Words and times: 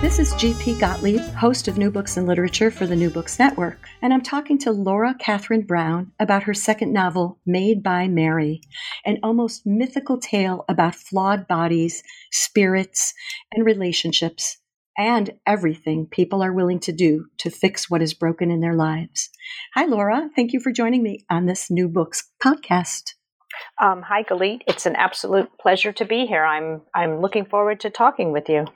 This 0.00 0.20
is 0.20 0.32
G.P. 0.34 0.78
Gottlieb, 0.78 1.18
host 1.34 1.66
of 1.66 1.76
New 1.76 1.90
Books 1.90 2.16
and 2.16 2.28
Literature 2.28 2.70
for 2.70 2.86
the 2.86 2.94
New 2.94 3.10
Books 3.10 3.40
Network, 3.40 3.80
and 4.00 4.14
I'm 4.14 4.22
talking 4.22 4.56
to 4.58 4.70
Laura 4.70 5.12
Catherine 5.18 5.66
Brown 5.66 6.12
about 6.20 6.44
her 6.44 6.54
second 6.54 6.92
novel, 6.92 7.40
Made 7.44 7.82
by 7.82 8.06
Mary, 8.06 8.60
an 9.04 9.18
almost 9.24 9.66
mythical 9.66 10.16
tale 10.16 10.64
about 10.68 10.94
flawed 10.94 11.48
bodies, 11.48 12.04
spirits, 12.30 13.12
and 13.52 13.66
relationships, 13.66 14.58
and 14.96 15.32
everything 15.44 16.06
people 16.06 16.44
are 16.44 16.52
willing 16.52 16.78
to 16.78 16.92
do 16.92 17.26
to 17.38 17.50
fix 17.50 17.90
what 17.90 18.00
is 18.00 18.14
broken 18.14 18.52
in 18.52 18.60
their 18.60 18.76
lives. 18.76 19.30
Hi, 19.74 19.84
Laura. 19.84 20.30
Thank 20.36 20.52
you 20.52 20.60
for 20.60 20.70
joining 20.70 21.02
me 21.02 21.24
on 21.28 21.46
this 21.46 21.72
New 21.72 21.88
Books 21.88 22.30
podcast. 22.40 23.14
Um, 23.82 24.02
hi, 24.02 24.22
Galit. 24.22 24.60
It's 24.68 24.86
an 24.86 24.94
absolute 24.94 25.50
pleasure 25.60 25.90
to 25.90 26.04
be 26.04 26.26
here. 26.26 26.44
I'm 26.44 26.82
I'm 26.94 27.20
looking 27.20 27.46
forward 27.46 27.80
to 27.80 27.90
talking 27.90 28.30
with 28.30 28.48
you. 28.48 28.66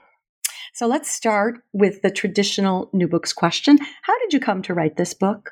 So 0.74 0.86
let's 0.86 1.10
start 1.10 1.60
with 1.74 2.00
the 2.00 2.10
traditional 2.10 2.88
new 2.94 3.06
books 3.06 3.34
question. 3.34 3.78
How 4.02 4.18
did 4.20 4.32
you 4.32 4.40
come 4.40 4.62
to 4.62 4.72
write 4.74 4.96
this 4.96 5.12
book? 5.12 5.50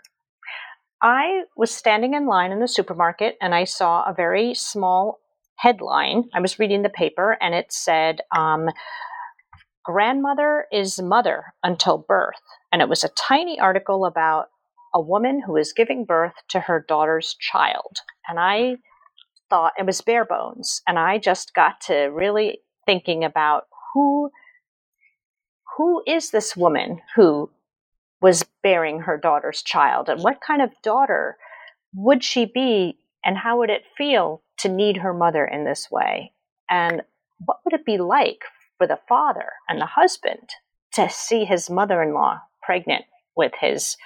I 1.02 1.42
was 1.56 1.70
standing 1.70 2.14
in 2.14 2.26
line 2.26 2.52
in 2.52 2.60
the 2.60 2.68
supermarket 2.68 3.36
and 3.41 3.54
I 3.54 3.64
saw 3.64 4.02
a 4.04 4.14
very 4.14 4.54
small 4.54 5.20
headline. 5.56 6.24
I 6.32 6.41
was 6.41 6.58
reading 6.58 6.82
the 6.82 6.88
paper 6.88 7.36
and 7.42 7.54
it 7.54 7.70
said, 7.70 8.22
um, 8.34 8.70
Grandmother 9.84 10.66
is 10.72 11.00
mother 11.02 11.52
until 11.62 11.98
birth. 11.98 12.41
And 12.72 12.80
it 12.80 12.88
was 12.88 13.04
a 13.04 13.10
tiny 13.10 13.60
article 13.60 14.06
about 14.06 14.46
a 14.94 15.00
woman 15.00 15.42
who 15.44 15.56
is 15.56 15.74
giving 15.74 16.06
birth 16.06 16.34
to 16.48 16.60
her 16.60 16.84
daughter's 16.88 17.34
child. 17.38 17.98
And 18.26 18.38
I 18.41 18.76
thought 19.50 19.72
it 19.78 19.84
was 19.84 20.00
bare 20.00 20.24
bones. 20.24 20.80
And 20.86 20.98
I 20.98 21.18
just 21.18 21.54
got 21.54 21.80
to 21.82 22.06
really 22.06 22.60
thinking 22.86 23.22
about 23.22 23.64
who 23.92 24.30
who 25.80 26.02
is 26.06 26.30
this 26.30 26.54
woman 26.54 27.00
who 27.16 27.48
was 28.20 28.44
bearing 28.62 29.00
her 29.00 29.16
daughter's 29.16 29.62
child? 29.62 30.10
And 30.10 30.22
what 30.22 30.42
kind 30.46 30.60
of 30.60 30.68
daughter 30.82 31.38
would 31.94 32.22
she 32.22 32.44
be? 32.44 32.98
And 33.24 33.38
how 33.38 33.56
would 33.56 33.70
it 33.70 33.84
feel 33.96 34.42
to 34.58 34.68
need 34.68 34.98
her 34.98 35.14
mother 35.14 35.42
in 35.42 35.64
this 35.64 35.90
way? 35.90 36.34
And 36.68 37.00
what 37.46 37.60
would 37.64 37.72
it 37.72 37.86
be 37.86 37.96
like 37.96 38.42
for 38.76 38.86
the 38.86 38.98
father 39.08 39.46
and 39.70 39.80
the 39.80 39.86
husband 39.86 40.50
to 40.92 41.08
see 41.08 41.46
his 41.46 41.70
mother-in-law 41.70 42.40
pregnant 42.62 43.06
with 43.34 43.52
his 43.58 43.96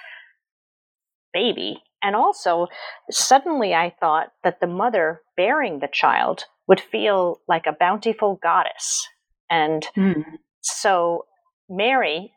baby? 1.33 1.83
And 2.01 2.15
also 2.15 2.67
suddenly 3.11 3.73
i 3.73 3.93
thought 3.99 4.27
that 4.45 4.61
the 4.61 4.67
mother 4.67 5.23
bearing 5.35 5.79
the 5.79 5.89
child 5.91 6.45
would 6.69 6.79
feel 6.79 7.41
like 7.49 7.65
a 7.65 7.75
bountiful 7.77 8.39
goddess. 8.41 9.05
And 9.49 9.85
mm. 9.97 10.23
so 10.61 11.25
Mary, 11.69 12.33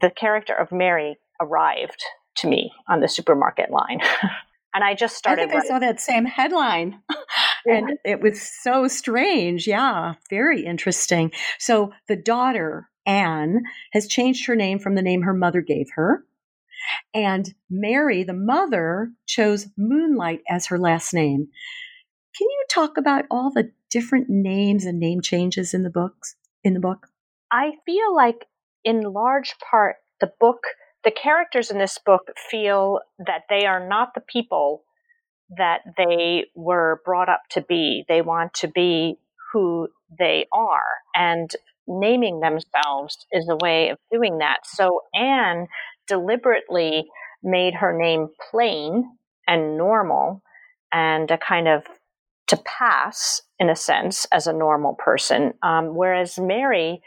the 0.00 0.10
character 0.10 0.54
of 0.54 0.72
Mary, 0.72 1.16
arrived 1.40 2.02
to 2.36 2.48
me 2.48 2.72
on 2.88 3.00
the 3.00 3.08
supermarket 3.08 3.70
line. 3.70 4.00
and 4.74 4.84
I 4.84 4.94
just 4.94 5.16
started. 5.16 5.48
I 5.48 5.48
think 5.48 5.64
I 5.64 5.66
saw 5.66 5.78
that 5.78 6.00
same 6.00 6.24
headline. 6.24 7.00
and 7.66 7.98
it 8.04 8.20
was 8.20 8.42
so 8.42 8.88
strange. 8.88 9.66
Yeah, 9.66 10.14
very 10.30 10.64
interesting. 10.64 11.32
So 11.58 11.92
the 12.08 12.16
daughter, 12.16 12.88
Anne, 13.06 13.62
has 13.92 14.08
changed 14.08 14.46
her 14.46 14.56
name 14.56 14.78
from 14.78 14.94
the 14.94 15.02
name 15.02 15.22
her 15.22 15.34
mother 15.34 15.60
gave 15.60 15.86
her. 15.94 16.24
And 17.14 17.54
Mary, 17.70 18.24
the 18.24 18.34
mother, 18.34 19.10
chose 19.26 19.68
Moonlight 19.76 20.42
as 20.48 20.66
her 20.66 20.78
last 20.78 21.14
name. 21.14 21.48
Can 22.36 22.48
you 22.50 22.64
talk 22.68 22.96
about 22.96 23.24
all 23.30 23.50
the 23.50 23.70
different 23.90 24.28
names 24.28 24.84
and 24.84 24.98
name 24.98 25.20
changes 25.20 25.72
in 25.72 25.84
the 25.84 25.90
books 25.90 26.34
in 26.62 26.74
the 26.74 26.80
book? 26.80 27.08
I 27.54 27.74
feel 27.86 28.14
like, 28.14 28.46
in 28.82 29.00
large 29.02 29.54
part, 29.70 29.96
the 30.20 30.32
book, 30.40 30.64
the 31.04 31.12
characters 31.12 31.70
in 31.70 31.78
this 31.78 31.98
book 32.04 32.32
feel 32.50 32.98
that 33.24 33.42
they 33.48 33.64
are 33.64 33.86
not 33.86 34.14
the 34.14 34.20
people 34.20 34.82
that 35.56 35.82
they 35.96 36.46
were 36.56 37.00
brought 37.04 37.28
up 37.28 37.42
to 37.50 37.62
be. 37.62 38.04
They 38.08 38.22
want 38.22 38.54
to 38.54 38.68
be 38.68 39.18
who 39.52 39.88
they 40.18 40.46
are. 40.52 40.82
And 41.14 41.48
naming 41.86 42.40
themselves 42.40 43.24
is 43.30 43.48
a 43.48 43.58
way 43.62 43.90
of 43.90 43.98
doing 44.10 44.38
that. 44.38 44.60
So 44.64 45.02
Anne 45.14 45.68
deliberately 46.08 47.04
made 47.42 47.74
her 47.74 47.96
name 47.96 48.30
plain 48.50 49.04
and 49.46 49.76
normal 49.76 50.42
and 50.92 51.30
a 51.30 51.38
kind 51.38 51.68
of 51.68 51.84
to 52.48 52.56
pass 52.56 53.42
in 53.58 53.70
a 53.70 53.76
sense 53.76 54.26
as 54.32 54.46
a 54.46 54.52
normal 54.52 54.94
person. 54.94 55.54
Um, 55.62 55.94
whereas 55.94 56.38
Mary 56.38 57.00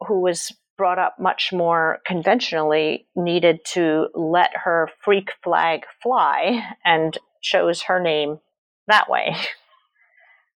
who 0.00 0.20
was 0.20 0.52
brought 0.76 0.98
up 0.98 1.16
much 1.18 1.52
more 1.52 2.00
conventionally, 2.06 3.06
needed 3.16 3.60
to 3.64 4.08
let 4.14 4.50
her 4.54 4.90
freak 5.02 5.30
flag 5.42 5.84
fly 6.02 6.62
and 6.84 7.16
chose 7.42 7.82
her 7.82 8.00
name 8.00 8.38
that 8.86 9.08
way. 9.08 9.34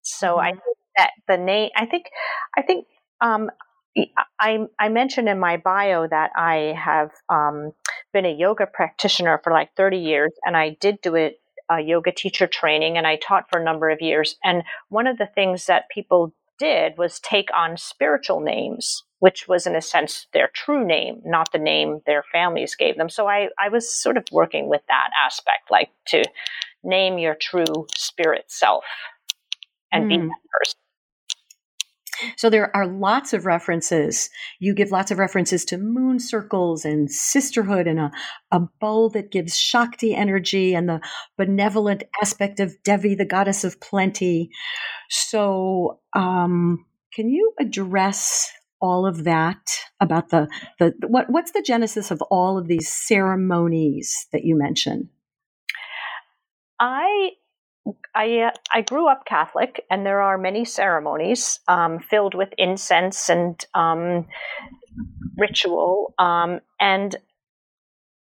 So 0.02 0.28
mm-hmm. 0.28 0.40
I 0.40 0.52
think 0.52 0.78
that 0.98 1.12
the 1.28 1.38
name, 1.38 1.70
I 1.76 1.86
think, 1.86 2.06
I 2.58 2.62
think, 2.62 2.86
um, 3.22 3.50
I, 4.40 4.60
I 4.80 4.90
mentioned 4.90 5.28
in 5.28 5.40
my 5.40 5.58
bio 5.58 6.08
that 6.08 6.32
I 6.36 6.74
have 6.78 7.12
um, 7.28 7.72
been 8.14 8.26
a 8.26 8.34
yoga 8.34 8.66
practitioner 8.66 9.42
for 9.44 9.52
like 9.52 9.76
30 9.76 9.98
years, 9.98 10.32
and 10.46 10.56
I 10.56 10.78
did 10.80 11.02
do 11.02 11.16
it 11.16 11.40
a 11.70 11.82
yoga 11.82 12.12
teacher 12.12 12.48
training, 12.48 12.98
and 12.98 13.06
I 13.06 13.18
taught 13.18 13.50
for 13.50 13.60
a 13.60 13.64
number 13.64 13.90
of 13.90 14.02
years. 14.02 14.36
And 14.44 14.64
one 14.90 15.06
of 15.06 15.18
the 15.18 15.28
things 15.28 15.66
that 15.66 15.90
people 15.94 16.34
did 16.59 16.97
was 16.97 17.20
take 17.20 17.50
on 17.56 17.78
spiritual 17.78 18.42
names 18.42 19.03
which 19.20 19.47
was 19.47 19.68
in 19.68 19.75
a 19.75 19.81
sense 19.81 20.28
their 20.34 20.50
true 20.53 20.86
name, 20.86 21.22
not 21.25 21.52
the 21.52 21.59
name 21.59 22.00
their 22.06 22.24
families 22.31 22.75
gave 22.75 22.97
them. 22.97 23.09
So 23.09 23.28
I, 23.28 23.50
I 23.59 23.70
was 23.70 23.92
sort 23.92 24.18
of 24.18 24.24
working 24.31 24.70
with 24.70 24.81
that 24.88 25.09
aspect, 25.24 25.70
like 25.70 25.90
to 26.08 26.24
name 26.84 27.18
your 27.18 27.36
true 27.36 27.86
spirit 27.96 28.46
self 28.47 28.86
and 29.92 30.06
mm. 30.06 30.09
be 30.09 30.18
hmm. 30.18 30.28
that 30.28 30.40
person. 30.58 30.80
So 32.38 32.50
there 32.50 32.75
are 32.75 32.88
lots 32.88 33.34
of 33.34 33.46
references. 33.46 34.30
You 34.59 34.74
give 34.74 34.91
lots 34.91 35.12
of 35.12 35.19
references 35.19 35.66
to 35.66 35.78
moon 35.78 36.19
circles 36.19 36.85
and 36.85 37.09
sisterhood 37.09 37.88
and 37.88 38.00
a, 38.00 38.12
a 38.52 38.62
bowl 38.80 39.09
that 39.12 39.31
gives 39.31 39.57
Shakti 39.57 40.16
energy 40.16 40.74
and 40.74 40.90
the 40.90 41.02
benevolent 41.38 42.03
aspect 42.22 42.59
of 42.59 42.75
Devi, 42.84 43.16
the 43.16 43.25
goddess 43.25 43.63
of 43.63 43.79
plenty. 43.79 44.50
So, 45.09 46.00
um, 46.13 46.85
can 47.13 47.29
you 47.29 47.53
address 47.59 48.52
all 48.81 49.06
of 49.06 49.25
that 49.25 49.79
about 50.00 50.29
the, 50.29 50.47
the 50.79 50.94
what 51.08 51.29
what's 51.29 51.52
the 51.52 51.62
genesis 51.62 52.12
of 52.12 52.22
all 52.31 52.58
of 52.58 52.68
these 52.68 52.88
ceremonies 52.88 54.28
that 54.31 54.44
you 54.46 54.58
mentioned? 54.58 55.09
I 56.79 57.31
I 58.16 58.40
uh, 58.40 58.52
I 58.74 58.82
grew 58.82 59.08
up 59.08 59.26
Catholic, 59.26 59.86
and 59.90 60.06
there 60.06 60.22
are 60.22 60.38
many 60.38 60.66
ceremonies 60.66 61.60
um, 61.68 62.00
filled 62.00 62.36
with 62.36 62.50
incense 62.58 63.30
and 63.30 63.64
um, 63.74 64.28
ritual, 65.38 66.14
um, 66.20 66.59
and 66.80 67.16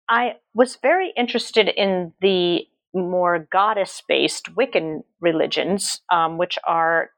I 0.08 0.36
was 0.54 0.76
very 0.76 1.12
interested 1.16 1.68
in 1.68 2.12
the 2.20 2.66
more 2.94 3.46
goddess-based 3.52 4.54
Wiccan 4.56 5.02
religions, 5.20 6.00
um, 6.10 6.38
which 6.38 6.58
are 6.66 7.10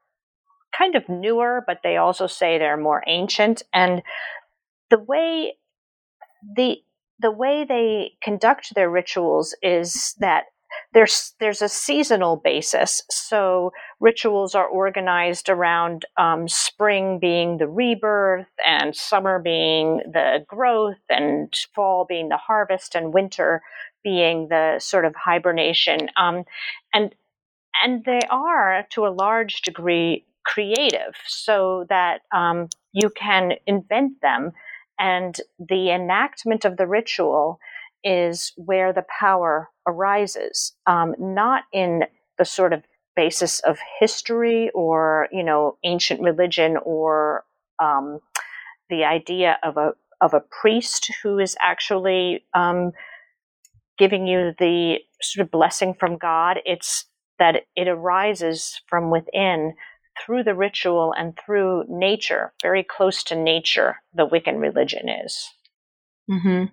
kind 0.77 0.95
of 0.95 1.07
newer, 1.07 1.63
but 1.65 1.79
they 1.83 1.97
also 1.97 2.27
say 2.27 2.57
they're 2.57 2.77
more 2.77 3.03
ancient. 3.07 3.63
And 3.73 4.01
the 4.89 4.99
way 4.99 5.55
the 6.55 6.77
the 7.19 7.31
way 7.31 7.63
they 7.63 8.13
conduct 8.21 8.73
their 8.73 8.89
rituals 8.89 9.55
is 9.61 10.15
that 10.19 10.45
there's 10.93 11.33
there's 11.39 11.61
a 11.61 11.69
seasonal 11.69 12.37
basis. 12.37 13.03
So 13.09 13.71
rituals 13.99 14.55
are 14.55 14.67
organized 14.67 15.49
around 15.49 16.05
um, 16.17 16.47
spring 16.47 17.19
being 17.19 17.57
the 17.57 17.67
rebirth, 17.67 18.47
and 18.65 18.95
summer 18.95 19.39
being 19.39 19.97
the 20.05 20.45
growth, 20.47 21.01
and 21.09 21.53
fall 21.73 22.05
being 22.07 22.29
the 22.29 22.37
harvest, 22.37 22.95
and 22.95 23.13
winter 23.13 23.61
being 24.03 24.47
the 24.49 24.79
sort 24.79 25.05
of 25.05 25.15
hibernation. 25.15 26.09
Um, 26.17 26.43
and 26.93 27.15
and 27.83 28.03
they 28.05 28.19
are 28.29 28.85
to 28.91 29.07
a 29.07 29.09
large 29.09 29.61
degree 29.61 30.25
creative 30.43 31.15
so 31.25 31.85
that 31.89 32.21
um, 32.31 32.67
You 32.93 33.09
can 33.09 33.53
invent 33.65 34.21
them. 34.21 34.51
And 34.99 35.35
the 35.57 35.89
enactment 35.89 36.63
of 36.65 36.77
the 36.77 36.85
ritual 36.85 37.59
is 38.03 38.53
where 38.55 38.93
the 38.93 39.05
power 39.19 39.69
arises, 39.87 40.73
um, 40.87 41.15
not 41.19 41.63
in 41.73 42.03
the 42.37 42.45
sort 42.45 42.73
of 42.73 42.83
basis 43.15 43.59
of 43.61 43.77
history 43.99 44.69
or, 44.73 45.27
you 45.31 45.43
know, 45.43 45.77
ancient 45.83 46.21
religion 46.21 46.77
or 46.83 47.43
um, 47.79 48.19
the 48.89 49.03
idea 49.03 49.57
of 49.63 49.77
a 49.77 49.93
of 50.21 50.33
a 50.35 50.43
priest 50.61 51.11
who 51.23 51.39
is 51.39 51.57
actually 51.59 52.45
um, 52.53 52.91
giving 53.97 54.27
you 54.27 54.53
the 54.59 54.99
sort 55.21 55.45
of 55.45 55.51
blessing 55.51 55.95
from 55.99 56.17
God. 56.17 56.59
It's 56.65 57.05
that 57.39 57.63
it 57.75 57.87
arises 57.87 58.81
from 58.87 59.09
within 59.09 59.73
through 60.23 60.43
the 60.43 60.53
ritual 60.53 61.13
and 61.17 61.37
through 61.43 61.85
nature, 61.87 62.53
very 62.61 62.83
close 62.83 63.23
to 63.23 63.35
nature, 63.35 63.95
the 64.13 64.27
Wiccan 64.27 64.59
religion 64.59 65.09
is. 65.09 65.49
Mm-hmm. 66.29 66.65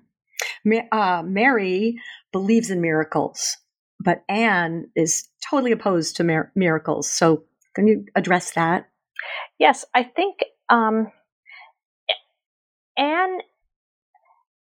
Uh, 0.93 1.23
Mary 1.25 1.97
believes 2.33 2.71
in 2.71 2.81
miracles, 2.81 3.57
but 4.01 4.23
Anne 4.29 4.91
is 4.95 5.29
totally 5.51 5.73
opposed 5.73 6.17
to 6.17 6.25
mir- 6.25 6.53
miracles. 6.55 7.11
So, 7.11 7.45
can 7.75 7.87
you 7.87 8.05
address 8.15 8.53
that? 8.53 8.89
Yes, 9.59 9.85
I 9.95 10.03
think 10.05 10.39
um, 10.69 11.11
Anne 12.97 13.39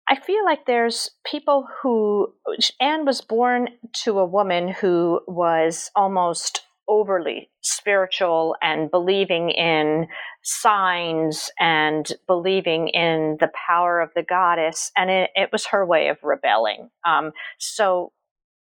I 0.09 0.21
feel 0.21 0.45
like 0.45 0.67
there's 0.67 1.11
people 1.25 1.67
who 1.83 2.33
Anne 2.81 3.05
was 3.05 3.21
born 3.21 3.71
to 4.05 4.19
a 4.19 4.25
woman 4.27 4.69
who 4.69 5.21
was 5.27 5.91
almost 5.97 6.63
overly 6.89 7.51
spiritual 7.61 8.57
and 8.63 8.91
believing 8.91 9.51
in 9.51 10.07
signs 10.43 11.51
and 11.59 12.13
believing 12.27 12.89
in 12.89 13.37
the 13.41 13.51
power 13.67 14.01
of 14.01 14.11
the 14.15 14.23
goddess, 14.23 14.93
and 14.97 15.11
it, 15.11 15.31
it 15.35 15.51
was 15.53 15.67
her 15.67 15.85
way 15.85 16.09
of 16.09 16.19
rebelling. 16.23 16.91
Um, 17.05 17.33
so, 17.59 18.13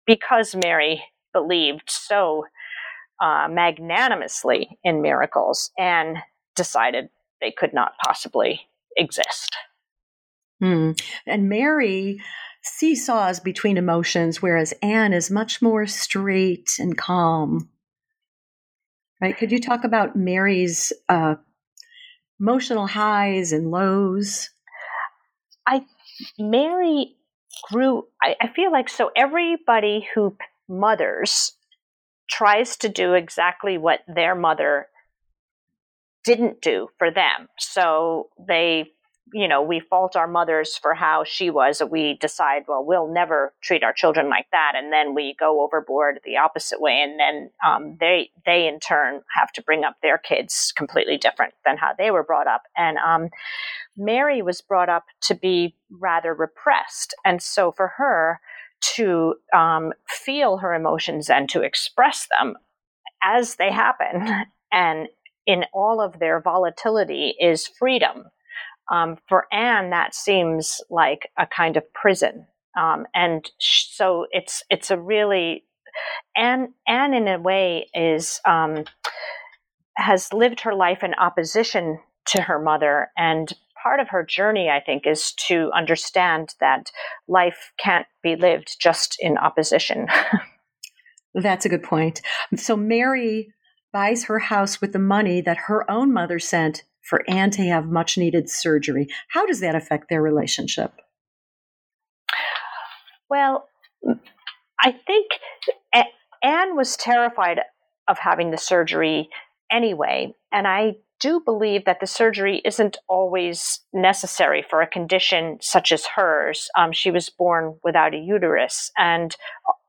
because 0.06 0.56
Mary 0.56 1.04
believed 1.34 1.90
so 1.90 2.46
uh, 3.22 3.48
magnanimously 3.50 4.78
in 4.84 5.02
miracles, 5.02 5.72
and 5.78 6.18
decided 6.56 7.10
they 7.42 7.52
could 7.52 7.74
not 7.74 7.94
possibly 8.06 8.62
exist. 8.98 9.56
Hmm. 10.60 10.92
And 11.26 11.50
Mary 11.50 12.20
seesaws 12.64 13.40
between 13.40 13.78
emotions, 13.78 14.42
whereas 14.42 14.74
Anne 14.82 15.14
is 15.14 15.30
much 15.30 15.62
more 15.62 15.86
straight 15.86 16.72
and 16.80 16.98
calm. 16.98 17.70
Right? 19.26 19.36
Could 19.36 19.52
you 19.52 19.60
talk 19.60 19.84
about 19.84 20.16
Mary's 20.16 20.94
uh, 21.10 21.34
emotional 22.40 22.86
highs 22.86 23.54
and 23.54 23.72
lows? 23.72 24.52
I 25.68 25.82
Mary 26.38 27.16
grew. 27.72 28.06
I, 28.22 28.36
I 28.40 28.50
feel 28.56 28.72
like 28.72 28.88
so 28.88 29.10
everybody 29.16 30.08
who 30.14 30.38
mothers 30.70 31.54
tries 32.30 32.78
to 32.78 32.88
do 32.88 33.16
exactly 33.16 33.80
what 33.80 34.02
their 34.08 34.36
mother 34.36 34.90
didn't 36.24 36.62
do 36.62 36.90
for 37.00 37.10
them. 37.10 37.48
So 37.58 38.30
they 38.48 38.92
you 39.34 39.48
know, 39.48 39.62
we 39.62 39.80
fault 39.80 40.16
our 40.16 40.28
mothers 40.28 40.78
for 40.78 40.94
how 40.94 41.24
she 41.24 41.50
was. 41.50 41.82
We 41.90 42.18
decide, 42.22 42.64
well, 42.68 42.86
we'll 42.86 43.12
never 43.12 43.54
treat 43.62 43.84
our 43.84 43.94
children 43.94 44.30
like 44.30 44.46
that, 44.52 44.74
and 44.76 44.94
then 44.94 45.16
we 45.16 45.36
go 45.40 45.64
overboard 45.64 46.20
the 46.24 46.38
opposite 46.38 46.80
way, 46.80 47.02
and 47.02 47.20
then 47.20 47.50
um, 47.68 47.98
they 48.00 48.30
they 48.46 48.68
in 48.68 48.80
turn 48.80 49.22
have 49.36 49.52
to 49.54 49.64
bring 49.64 49.84
up 49.84 49.96
their 50.02 50.18
kids 50.18 50.72
completely 50.76 51.18
different 51.18 51.54
than 51.66 51.78
how 51.78 51.92
they 51.98 52.12
were 52.12 52.24
brought 52.24 52.48
up. 52.48 52.64
And 52.78 52.98
um, 52.98 53.30
Mary 53.98 54.42
was 54.42 54.62
brought 54.62 54.90
up 54.90 55.06
to 55.24 55.36
be 55.36 55.76
rather 55.90 56.34
repressed, 56.34 57.16
and 57.26 57.42
so 57.42 57.72
for 57.72 57.94
her 57.98 58.40
to 58.96 59.36
um, 59.54 59.92
feel 60.08 60.58
her 60.58 60.74
emotions 60.74 61.30
and 61.30 61.50
to 61.50 61.62
express 61.62 62.28
them 62.38 62.56
as 63.24 63.56
they 63.56 63.72
happen, 63.72 64.46
and 64.72 65.08
in 65.48 65.66
all 65.74 66.00
of 66.00 66.20
their 66.20 66.40
volatility, 66.40 67.36
is 67.40 67.68
freedom 67.68 68.26
um, 68.92 69.18
for 69.28 69.46
Anne, 69.52 69.90
that 69.90 70.14
seems 70.14 70.82
like 70.90 71.30
a 71.38 71.48
kind 71.48 71.78
of 71.78 71.94
prison, 71.94 72.46
um, 72.78 73.06
and 73.14 73.50
sh- 73.60 73.88
so 73.92 74.28
it's 74.32 74.64
it's 74.70 74.92
a 74.92 75.00
really 75.00 75.66
Anne 76.36 76.74
Anne 76.88 77.14
in 77.14 77.28
a 77.28 77.40
way 77.40 77.88
is 77.94 78.40
um, 78.46 78.84
has 79.98 80.32
lived 80.34 80.62
her 80.62 80.76
life 80.76 81.04
in 81.04 81.14
opposition 81.16 82.00
to 82.28 82.42
her 82.42 82.60
mother, 82.60 83.10
and 83.18 83.54
part 83.82 84.00
of 84.00 84.10
her 84.10 84.24
journey, 84.24 84.70
I 84.70 84.80
think, 84.80 85.06
is 85.06 85.32
to 85.48 85.72
understand 85.74 86.56
that 86.60 86.92
life 87.28 87.72
can't 87.78 88.08
be 88.24 88.36
lived 88.36 88.78
just 88.80 89.16
in 89.20 89.38
opposition. 89.38 90.08
That's 91.36 91.66
a 91.66 91.70
good 91.70 91.84
point. 91.84 92.22
So 92.56 92.76
Mary 92.76 93.54
buys 93.94 94.26
her 94.26 94.40
house 94.40 94.82
with 94.82 94.92
the 94.92 95.00
money 95.00 95.40
that 95.42 95.58
her 95.68 95.90
own 95.90 96.12
mother 96.12 96.40
sent 96.40 96.84
for 97.08 97.24
Anne 97.30 97.52
to 97.52 97.64
have 97.64 97.86
much 97.86 98.18
needed 98.18 98.50
surgery. 98.50 99.08
How 99.30 99.46
does 99.46 99.60
that 99.60 99.76
affect 99.76 100.10
their 100.10 100.22
relationship? 100.22 100.94
Well, 103.30 103.68
I 104.80 104.92
think 105.06 105.28
Anne 106.46 106.76
was 106.76 106.96
terrified 106.96 107.60
of 108.08 108.20
having 108.20 108.52
the 108.52 108.58
surgery 108.58 109.30
anyway. 109.72 110.36
And 110.52 110.68
I 110.68 110.98
do 111.20 111.42
believe 111.44 111.86
that 111.86 112.00
the 112.00 112.08
surgery 112.08 112.62
isn't 112.64 112.98
always 113.08 113.80
necessary 113.94 114.64
for 114.70 114.82
a 114.82 114.88
condition 114.88 115.58
such 115.60 115.92
as 115.92 116.06
hers. 116.06 116.70
Um, 116.78 116.92
she 116.92 117.10
was 117.10 117.30
born 117.30 117.80
without 117.84 118.14
a 118.14 118.18
uterus 118.18 118.92
and 118.98 119.36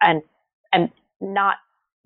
and 0.01 0.23
and 0.73 0.91
not 1.21 1.57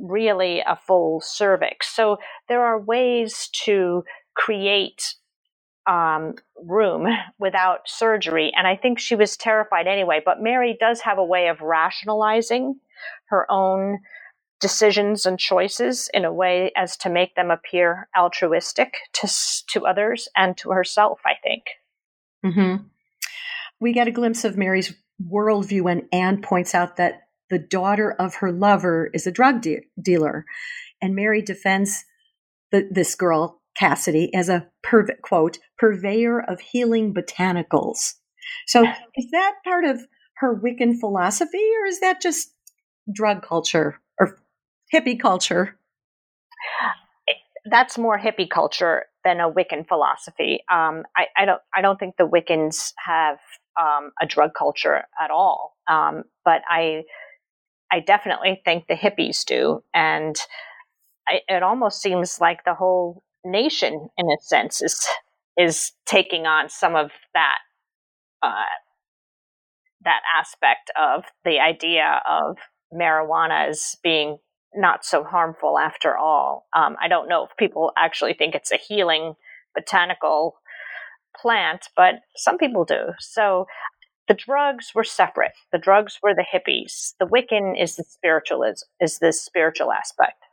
really 0.00 0.60
a 0.66 0.74
full 0.74 1.20
cervix. 1.20 1.88
So 1.94 2.16
there 2.48 2.64
are 2.64 2.80
ways 2.80 3.50
to 3.64 4.02
create 4.44 5.14
um, 5.87 6.34
room 6.64 7.06
without 7.38 7.81
surgery. 7.87 8.52
And 8.56 8.66
I 8.66 8.76
think 8.76 8.98
she 8.98 9.14
was 9.14 9.37
terrified 9.37 9.87
anyway. 9.87 10.20
But 10.25 10.42
Mary 10.42 10.76
does 10.78 11.00
have 11.02 11.19
a 11.19 11.25
way 11.25 11.48
of 11.48 11.60
rationalizing 11.60 12.76
her 13.26 13.50
own 13.50 13.98
decisions 14.60 15.25
and 15.25 15.38
choices 15.38 16.10
in 16.12 16.25
a 16.25 16.32
way 16.32 16.70
as 16.76 16.96
to 16.98 17.08
make 17.08 17.34
them 17.34 17.50
appear 17.50 18.08
altruistic 18.16 18.94
to, 19.14 19.28
to 19.70 19.87
others 19.87 20.28
and 20.37 20.56
to 20.58 20.70
herself, 20.70 21.20
I 21.25 21.32
think. 21.43 21.62
Mm-hmm. 22.44 22.84
We 23.81 23.93
get 23.94 24.08
a 24.08 24.12
glimpse 24.12 24.44
of 24.44 24.58
Mary's 24.58 24.94
worldview 25.22 25.82
when 25.82 26.08
Anne 26.12 26.43
points 26.43 26.74
out 26.74 26.96
that 26.96 27.22
the 27.48 27.58
daughter 27.58 28.12
of 28.12 28.36
her 28.36 28.53
lover 28.53 29.10
is 29.15 29.26
a 29.26 29.32
drug 29.32 29.62
de- 29.62 29.81
dealer. 30.00 30.44
And 31.00 31.15
Mary 31.15 31.41
defends 31.41 32.05
the, 32.70 32.86
this 32.91 33.15
girl 33.15 33.59
Cassidy 33.77 34.32
as 34.34 34.48
a 34.48 34.67
quote 35.22 35.58
purveyor 35.79 36.41
of 36.41 36.60
healing 36.60 37.15
botanicals. 37.15 38.15
So 38.67 38.84
is 39.17 39.31
that 39.32 39.55
part 39.65 39.84
of 39.84 40.00
her 40.36 40.58
Wiccan 40.58 40.98
philosophy, 40.98 41.62
or 41.82 41.86
is 41.86 42.00
that 42.00 42.20
just 42.20 42.55
drug 43.12 43.43
culture 43.43 44.00
or 44.19 44.39
hippie 44.93 45.20
culture? 45.20 45.79
That's 47.67 47.98
more 47.98 48.19
hippie 48.19 48.48
culture 48.48 49.05
than 49.22 49.41
a 49.41 49.50
Wiccan 49.50 49.86
philosophy. 49.86 50.60
Um, 50.72 51.05
I, 51.17 51.27
I, 51.36 51.44
don't. 51.44 51.60
I 51.74 51.82
don't 51.82 51.98
think 51.98 52.17
the 52.17 52.27
Wiccans 52.27 52.93
have 53.05 53.39
um, 53.81 54.12
a 54.20 54.27
drug 54.27 54.53
culture 54.56 55.05
at 55.22 55.31
all. 55.31 55.77
Um, 55.89 56.24
but 56.44 56.62
I, 56.69 57.03
I 57.93 58.00
definitely 58.00 58.62
think 58.65 58.86
the 58.86 58.94
hippies 58.94 59.44
do, 59.44 59.82
and 59.93 60.36
I, 61.29 61.41
it 61.48 61.62
almost 61.62 62.00
seems 62.00 62.41
like 62.41 62.65
the 62.65 62.74
whole 62.74 63.22
nation, 63.44 64.09
in 64.17 64.27
a 64.27 64.37
sense, 64.41 64.82
is 64.82 65.06
is 65.59 65.93
taking 66.06 66.47
on 66.47 66.69
some 66.69 66.94
of 66.97 67.11
that 67.35 67.59
uh, 68.43 68.65
that 70.05 70.20
aspect 70.39 70.91
of 71.01 71.25
the 71.44 71.61
idea 71.61 72.23
of 72.29 72.56
marijuana 72.93 73.69
as 73.69 73.97
being 74.03 74.39
not 74.75 75.05
so 75.05 75.25
harmful 75.25 75.79
after 75.79 76.17
all. 76.17 76.67
Um, 76.75 76.97
I 77.03 77.09
don't 77.09 77.29
know 77.29 77.44
if 77.44 77.56
people 77.59 77.93
actually 77.97 78.35
think 78.35 78.55
it's 78.55 78.73
a 78.73 78.77
healing 78.77 79.35
botanical 79.75 80.56
plant, 81.37 81.89
but 81.97 82.15
some 82.37 82.59
people 82.59 82.85
do. 82.85 83.13
So 83.19 83.67
the 84.29 84.35
drugs 84.35 84.93
were 84.94 85.05
separate. 85.05 85.53
The 85.73 85.79
drugs 85.79 86.19
were 86.23 86.35
the 86.35 86.44
hippies. 86.44 87.15
The 87.19 87.27
Wiccan 87.27 87.81
is 87.81 87.97
the 87.97 88.05
spiritual 88.05 88.63
is, 88.63 88.85
is 89.01 89.19
the 89.19 89.32
spiritual 89.32 89.93
aspect. 89.93 90.44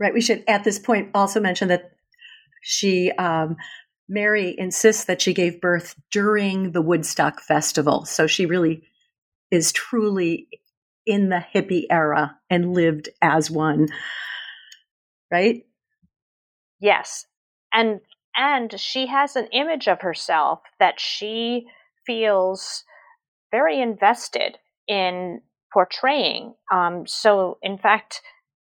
Right. 0.00 0.14
We 0.14 0.20
should 0.20 0.44
at 0.48 0.64
this 0.64 0.78
point 0.78 1.10
also 1.14 1.40
mention 1.40 1.68
that 1.68 1.92
she, 2.62 3.12
um, 3.12 3.56
Mary 4.08 4.54
insists 4.58 5.04
that 5.04 5.22
she 5.22 5.32
gave 5.32 5.60
birth 5.60 5.94
during 6.10 6.72
the 6.72 6.82
Woodstock 6.82 7.40
Festival. 7.40 8.04
So 8.04 8.26
she 8.26 8.44
really 8.44 8.82
is 9.50 9.72
truly 9.72 10.48
in 11.06 11.28
the 11.28 11.44
hippie 11.54 11.86
era 11.90 12.36
and 12.50 12.74
lived 12.74 13.08
as 13.22 13.50
one. 13.50 13.88
Right? 15.30 15.64
Yes. 16.80 17.26
And 17.72 18.00
and 18.36 18.78
she 18.78 19.06
has 19.06 19.36
an 19.36 19.46
image 19.52 19.88
of 19.88 20.00
herself 20.00 20.60
that 20.80 20.98
she 20.98 21.66
feels 22.06 22.84
very 23.50 23.80
invested 23.80 24.58
in 24.88 25.40
portraying. 25.72 26.54
Um, 26.72 27.06
so, 27.06 27.58
in 27.62 27.78
fact, 27.78 28.20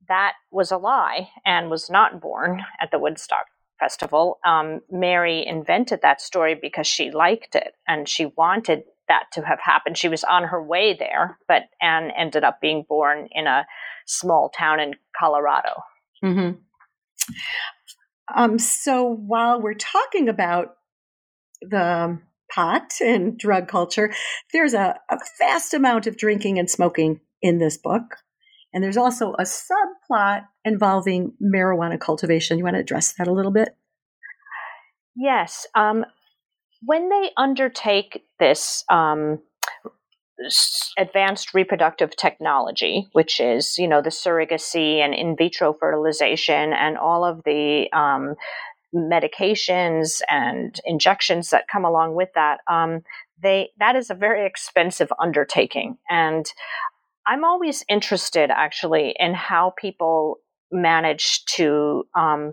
that 0.09 0.35
was 0.51 0.71
a 0.71 0.77
lie 0.77 1.29
and 1.45 1.71
was 1.71 1.91
not 1.91 2.21
born 2.21 2.63
at 2.81 2.91
the 2.91 2.99
Woodstock 2.99 3.47
Festival. 3.79 4.39
Um, 4.47 4.81
Mary 4.91 5.45
invented 5.47 6.01
that 6.03 6.21
story 6.21 6.55
because 6.61 6.87
she 6.87 7.11
liked 7.11 7.55
it 7.55 7.75
and 7.89 8.09
she 8.09 8.27
wanted 8.37 8.85
that 9.09 9.25
to 9.33 9.43
have 9.43 9.59
happened. 9.61 9.99
She 9.99 10.09
was 10.09 10.25
on 10.25 10.45
her 10.45 10.63
way 10.63 10.97
there, 10.99 11.39
but 11.49 11.65
Anne 11.81 12.11
ended 12.17 12.45
up 12.45 12.61
being 12.61 12.85
born 12.89 13.29
in 13.33 13.47
a 13.47 13.67
small 14.07 14.51
town 14.51 14.81
in 14.81 14.95
Colorado. 15.19 15.83
Mm-hmm. 16.25 16.59
Um, 18.35 18.59
so 18.59 19.05
while 19.05 19.61
we're 19.61 19.75
talking 19.75 20.29
about 20.29 20.77
the 21.61 22.19
pot 22.53 22.95
and 23.01 23.39
drug 23.39 23.69
culture, 23.69 24.13
there's 24.53 24.75
a, 24.75 24.99
a 25.11 25.19
vast 25.39 25.75
amount 25.75 26.07
of 26.07 26.17
drinking 26.17 26.59
and 26.59 26.71
smoking 26.71 27.21
in 27.41 27.59
this 27.59 27.77
book. 27.77 28.17
And 28.73 28.83
there's 28.83 28.97
also 28.97 29.35
a 29.35 29.43
subplot 29.43 30.47
involving 30.65 31.33
marijuana 31.43 32.01
cultivation. 32.01 32.59
You 32.59 32.65
want 32.65 32.77
to 32.77 32.81
address 32.81 33.13
that 33.15 33.29
a 33.29 33.33
little 33.33 33.53
bit? 33.53 33.77
Yes. 35.15 35.67
Um, 35.75 36.05
when 36.85 37.09
they 37.09 37.31
undertake 37.37 38.25
this 38.39 38.85
um, 38.91 39.41
advanced 40.99 41.55
reproductive 41.55 42.17
technology, 42.17 43.09
which 43.13 43.41
is, 43.41 43.79
you 43.79 43.87
know, 43.87 44.03
the 44.03 44.11
surrogacy 44.11 44.99
and 44.99 45.15
in 45.15 45.37
vitro 45.37 45.73
fertilization 45.73 46.73
and 46.73 46.97
all 46.97 47.25
of 47.25 47.43
the 47.45 47.87
um, 47.93 48.35
medications 48.95 50.21
and 50.29 50.81
injections 50.85 51.51
that 51.51 51.69
come 51.71 51.85
along 51.85 52.15
with 52.15 52.31
that, 52.35 52.61
um, 52.69 53.03
they 53.43 53.71
that 53.79 53.97
is 53.97 54.11
a 54.11 54.15
very 54.15 54.47
expensive 54.47 55.13
undertaking. 55.21 55.99
And 56.11 56.47
I'm 57.27 57.45
always 57.45 57.85
interested, 57.89 58.51
actually, 58.51 59.15
in 59.19 59.35
how 59.35 59.75
people 59.79 60.39
manage 60.71 61.45
to 61.57 62.05
um, 62.17 62.53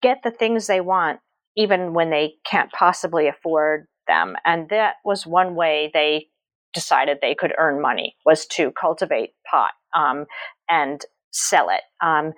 get 0.00 0.22
the 0.22 0.30
things 0.30 0.66
they 0.66 0.80
want, 0.80 1.20
even 1.56 1.94
when 1.94 2.10
they 2.10 2.34
can't 2.44 2.70
possibly 2.72 3.28
afford 3.28 3.86
them. 4.06 4.36
And 4.44 4.68
that 4.70 4.96
was 5.04 5.26
one 5.26 5.54
way 5.54 5.90
they 5.92 6.28
decided 6.72 7.18
they 7.20 7.34
could 7.34 7.52
earn 7.58 7.80
money 7.80 8.16
was 8.24 8.46
to 8.46 8.72
cultivate 8.72 9.30
pot 9.50 9.72
um, 9.94 10.26
and 10.70 11.04
sell 11.30 11.68
it. 11.68 11.82
Um, 12.04 12.32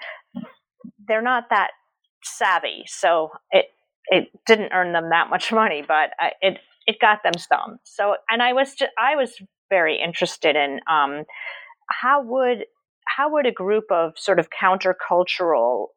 they're 1.07 1.23
not 1.23 1.51
that 1.51 1.71
savvy, 2.23 2.85
so 2.87 3.31
it 3.51 3.67
it 4.09 4.29
didn't 4.47 4.73
earn 4.73 4.93
them 4.93 5.11
that 5.11 5.31
much 5.31 5.53
money, 5.53 5.83
but 5.87 6.11
uh, 6.21 6.31
it 6.41 6.59
it 6.87 7.01
got 7.01 7.23
them 7.23 7.33
some. 7.39 7.79
So, 7.85 8.17
and 8.29 8.43
I 8.43 8.53
was 8.53 8.75
just, 8.75 8.91
I 8.99 9.17
was 9.17 9.41
very 9.71 10.01
interested 10.01 10.57
in 10.57 10.81
um, 10.91 11.25
how 11.89 12.23
would 12.23 12.65
how 13.07 13.33
would 13.33 13.47
a 13.47 13.53
group 13.53 13.85
of 13.91 14.13
sort 14.17 14.39
of 14.39 14.49
countercultural 14.51 15.89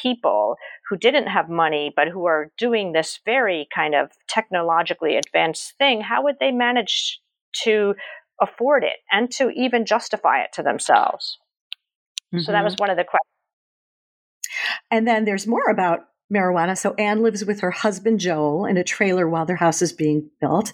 people 0.00 0.56
who 0.88 0.96
didn't 0.96 1.26
have 1.26 1.48
money 1.48 1.92
but 1.94 2.08
who 2.08 2.26
are 2.26 2.50
doing 2.58 2.92
this 2.92 3.20
very 3.24 3.68
kind 3.74 3.94
of 3.94 4.10
technologically 4.28 5.16
advanced 5.16 5.74
thing 5.78 6.00
how 6.00 6.24
would 6.24 6.36
they 6.40 6.50
manage 6.50 7.20
to 7.62 7.94
afford 8.40 8.84
it 8.84 8.96
and 9.10 9.30
to 9.30 9.50
even 9.50 9.86
justify 9.86 10.40
it 10.42 10.52
to 10.54 10.62
themselves. 10.62 11.38
Mm-hmm. 12.34 12.40
So 12.40 12.52
that 12.52 12.64
was 12.64 12.74
mm-hmm. 12.74 12.82
one 12.82 12.90
of 12.90 12.96
the 12.96 13.04
questions. 13.04 13.20
And 14.90 15.06
then 15.06 15.24
there's 15.24 15.46
more 15.46 15.70
about 15.70 16.00
marijuana. 16.32 16.76
So 16.76 16.94
Anne 16.94 17.22
lives 17.22 17.44
with 17.44 17.60
her 17.60 17.70
husband 17.70 18.20
Joel 18.20 18.66
in 18.66 18.76
a 18.76 18.84
trailer 18.84 19.28
while 19.28 19.46
their 19.46 19.56
house 19.56 19.82
is 19.82 19.92
being 19.92 20.30
built. 20.40 20.72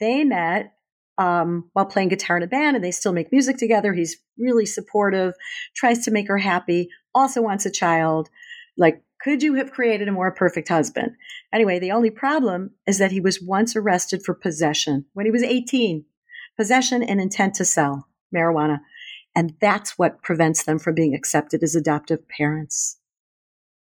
They 0.00 0.24
met 0.24 0.72
um, 1.18 1.70
while 1.72 1.86
playing 1.86 2.08
guitar 2.08 2.36
in 2.36 2.42
a 2.42 2.46
band, 2.46 2.76
and 2.76 2.84
they 2.84 2.90
still 2.90 3.12
make 3.12 3.32
music 3.32 3.56
together. 3.56 3.92
He's 3.92 4.16
really 4.38 4.66
supportive, 4.66 5.34
tries 5.74 6.04
to 6.04 6.10
make 6.10 6.28
her 6.28 6.38
happy, 6.38 6.88
also 7.14 7.40
wants 7.40 7.66
a 7.66 7.70
child. 7.70 8.28
Like, 8.76 9.02
could 9.22 9.42
you 9.42 9.54
have 9.54 9.72
created 9.72 10.08
a 10.08 10.12
more 10.12 10.30
perfect 10.30 10.68
husband? 10.68 11.12
Anyway, 11.52 11.78
the 11.78 11.92
only 11.92 12.10
problem 12.10 12.72
is 12.86 12.98
that 12.98 13.12
he 13.12 13.20
was 13.20 13.40
once 13.40 13.74
arrested 13.74 14.22
for 14.24 14.34
possession 14.34 15.06
when 15.14 15.26
he 15.26 15.32
was 15.32 15.42
18 15.42 16.04
possession 16.56 17.02
and 17.02 17.20
intent 17.20 17.54
to 17.54 17.64
sell 17.64 18.08
marijuana. 18.34 18.80
And 19.34 19.54
that's 19.60 19.98
what 19.98 20.22
prevents 20.22 20.64
them 20.64 20.78
from 20.78 20.94
being 20.94 21.14
accepted 21.14 21.62
as 21.62 21.74
adoptive 21.74 22.28
parents. 22.28 22.98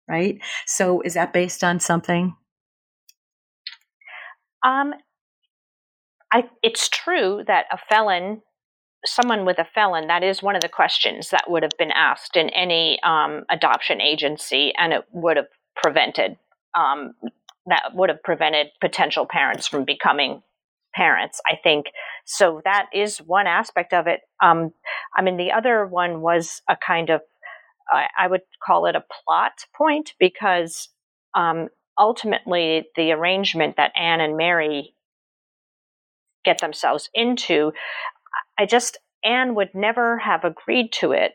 Right? 0.08 0.38
So 0.66 1.00
is 1.02 1.14
that 1.14 1.32
based 1.32 1.62
on 1.62 1.80
something? 1.80 2.34
Um, 4.64 4.94
I, 6.32 6.44
it's 6.62 6.88
true 6.88 7.42
that 7.46 7.66
a 7.72 7.78
felon, 7.88 8.42
someone 9.04 9.44
with 9.44 9.58
a 9.58 9.66
felon, 9.74 10.08
that 10.08 10.22
is 10.22 10.42
one 10.42 10.56
of 10.56 10.62
the 10.62 10.68
questions 10.68 11.30
that 11.30 11.48
would 11.48 11.62
have 11.62 11.76
been 11.78 11.90
asked 11.90 12.36
in 12.36 12.50
any 12.50 12.98
um, 13.02 13.44
adoption 13.50 14.00
agency, 14.00 14.72
and 14.76 14.92
it 14.92 15.04
would 15.12 15.36
have 15.36 15.48
prevented 15.76 16.36
um, 16.76 17.14
that 17.66 17.90
would 17.94 18.08
have 18.08 18.22
prevented 18.22 18.68
potential 18.80 19.26
parents 19.26 19.66
from 19.66 19.84
becoming 19.84 20.42
parents. 20.94 21.40
I 21.46 21.56
think 21.62 21.86
so. 22.24 22.60
That 22.64 22.86
is 22.94 23.18
one 23.18 23.46
aspect 23.46 23.92
of 23.92 24.06
it. 24.06 24.20
Um, 24.42 24.72
I 25.16 25.22
mean, 25.22 25.36
the 25.36 25.52
other 25.52 25.86
one 25.86 26.20
was 26.20 26.62
a 26.68 26.76
kind 26.76 27.10
of 27.10 27.20
I, 27.90 28.26
would 28.26 28.42
call 28.62 28.86
it 28.86 28.96
a 28.96 29.04
plot 29.24 29.64
point 29.74 30.14
because 30.18 30.88
um, 31.34 31.68
ultimately 31.98 32.86
the 32.96 33.12
arrangement 33.12 33.76
that 33.76 33.92
Anne 33.98 34.20
and 34.20 34.36
Mary 34.36 34.94
get 36.44 36.60
themselves 36.60 37.08
into, 37.14 37.72
I 38.58 38.66
just 38.66 38.98
Anne 39.24 39.54
would 39.54 39.74
never 39.74 40.18
have 40.18 40.44
agreed 40.44 40.92
to 40.92 41.12
it 41.12 41.34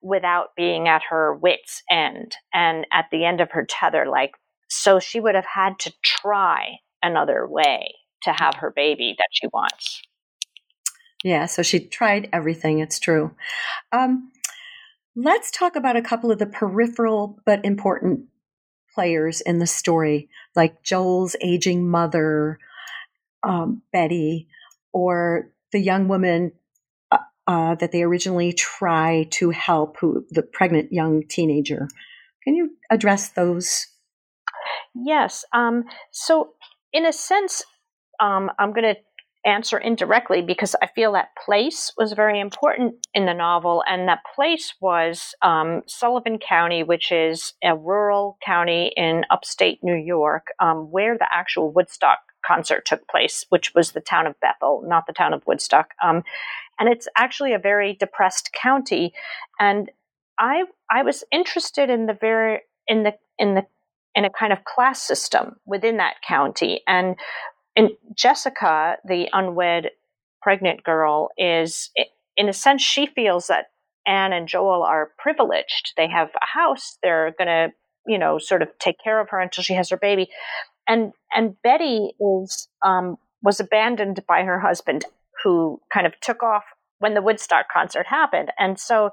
without 0.00 0.54
being 0.56 0.88
at 0.88 1.02
her 1.10 1.34
wits 1.34 1.82
end 1.90 2.36
and 2.54 2.86
at 2.92 3.06
the 3.10 3.24
end 3.24 3.40
of 3.40 3.50
her 3.50 3.66
tether 3.68 4.06
like 4.06 4.32
so 4.68 5.00
she 5.00 5.18
would 5.18 5.34
have 5.34 5.46
had 5.46 5.78
to 5.80 5.92
try 6.02 6.76
another 7.02 7.46
way 7.46 7.94
to 8.22 8.32
have 8.32 8.56
her 8.56 8.70
baby 8.74 9.14
that 9.16 9.28
she 9.32 9.46
wants. 9.48 10.02
Yeah, 11.24 11.46
so 11.46 11.62
she 11.62 11.80
tried 11.80 12.28
everything, 12.32 12.78
it's 12.78 12.98
true. 12.98 13.34
Um, 13.92 14.30
let's 15.16 15.50
talk 15.50 15.74
about 15.74 15.96
a 15.96 16.02
couple 16.02 16.30
of 16.30 16.38
the 16.38 16.46
peripheral 16.46 17.40
but 17.44 17.64
important 17.64 18.26
players 18.94 19.40
in 19.40 19.58
the 19.58 19.66
story, 19.66 20.28
like 20.54 20.82
Joel's 20.82 21.34
aging 21.40 21.88
mother, 21.88 22.58
um, 23.42 23.82
Betty, 23.92 24.48
or 24.92 25.50
the 25.72 25.78
young 25.78 26.08
woman 26.08 26.52
uh, 27.10 27.18
uh, 27.46 27.74
that 27.76 27.92
they 27.92 28.02
originally 28.02 28.52
try 28.52 29.26
to 29.30 29.50
help, 29.50 29.96
who 30.00 30.24
the 30.30 30.42
pregnant 30.42 30.92
young 30.92 31.22
teenager. 31.26 31.88
Can 32.44 32.54
you 32.54 32.70
address 32.90 33.30
those? 33.30 33.86
Yes. 34.94 35.44
Um, 35.52 35.84
so, 36.10 36.54
in 36.92 37.06
a 37.06 37.12
sense, 37.12 37.62
um, 38.20 38.50
I'm 38.58 38.72
going 38.72 38.94
to 38.94 39.00
answer 39.44 39.78
indirectly 39.78 40.42
because 40.42 40.74
I 40.82 40.88
feel 40.88 41.12
that 41.12 41.28
place 41.44 41.92
was 41.96 42.12
very 42.12 42.40
important 42.40 42.94
in 43.14 43.26
the 43.26 43.34
novel, 43.34 43.82
and 43.88 44.08
that 44.08 44.20
place 44.34 44.74
was 44.80 45.34
um, 45.42 45.82
Sullivan 45.86 46.38
County, 46.38 46.82
which 46.82 47.12
is 47.12 47.54
a 47.62 47.76
rural 47.76 48.38
county 48.44 48.92
in 48.96 49.24
upstate 49.30 49.78
New 49.82 49.96
York, 49.96 50.48
um, 50.60 50.90
where 50.90 51.16
the 51.16 51.28
actual 51.32 51.72
Woodstock 51.72 52.18
concert 52.48 52.86
took 52.86 53.06
place, 53.08 53.44
which 53.50 53.74
was 53.74 53.92
the 53.92 54.00
town 54.00 54.26
of 54.26 54.40
Bethel, 54.40 54.82
not 54.86 55.06
the 55.06 55.12
town 55.12 55.34
of 55.34 55.46
Woodstock. 55.46 55.90
Um, 56.02 56.22
and 56.80 56.88
it's 56.88 57.08
actually 57.16 57.52
a 57.52 57.58
very 57.58 57.94
depressed 58.00 58.50
county, 58.52 59.12
and 59.60 59.90
I 60.38 60.62
I 60.90 61.02
was 61.02 61.24
interested 61.30 61.90
in 61.90 62.06
the 62.06 62.16
very 62.18 62.60
in 62.86 63.02
the 63.02 63.14
in 63.38 63.54
the 63.54 63.66
in 64.14 64.24
a 64.24 64.30
kind 64.30 64.52
of 64.52 64.64
class 64.64 65.02
system 65.02 65.56
within 65.66 65.98
that 65.98 66.14
county 66.26 66.80
and 66.86 67.16
and 67.78 67.90
Jessica, 68.14 68.96
the 69.06 69.28
unwed 69.32 69.90
pregnant 70.42 70.82
girl, 70.82 71.28
is 71.38 71.90
in 72.36 72.48
a 72.48 72.52
sense 72.52 72.82
she 72.82 73.06
feels 73.06 73.46
that 73.46 73.66
Anne 74.04 74.32
and 74.32 74.48
Joel 74.48 74.82
are 74.82 75.12
privileged. 75.16 75.92
They 75.96 76.08
have 76.08 76.30
a 76.30 76.46
house. 76.46 76.98
They're 77.02 77.34
going 77.38 77.46
to, 77.46 77.68
you 78.06 78.18
know, 78.18 78.38
sort 78.38 78.62
of 78.62 78.68
take 78.80 78.96
care 79.02 79.20
of 79.20 79.28
her 79.30 79.38
until 79.38 79.62
she 79.62 79.74
has 79.74 79.90
her 79.90 79.96
baby. 79.96 80.28
And 80.88 81.12
and 81.34 81.54
Betty 81.62 82.12
is 82.18 82.68
um, 82.84 83.16
was 83.42 83.60
abandoned 83.60 84.24
by 84.26 84.42
her 84.42 84.58
husband, 84.58 85.04
who 85.42 85.80
kind 85.92 86.06
of 86.06 86.18
took 86.20 86.42
off 86.42 86.64
when 86.98 87.14
the 87.14 87.22
Woodstock 87.22 87.66
concert 87.72 88.06
happened. 88.06 88.50
And 88.58 88.78
so 88.78 89.10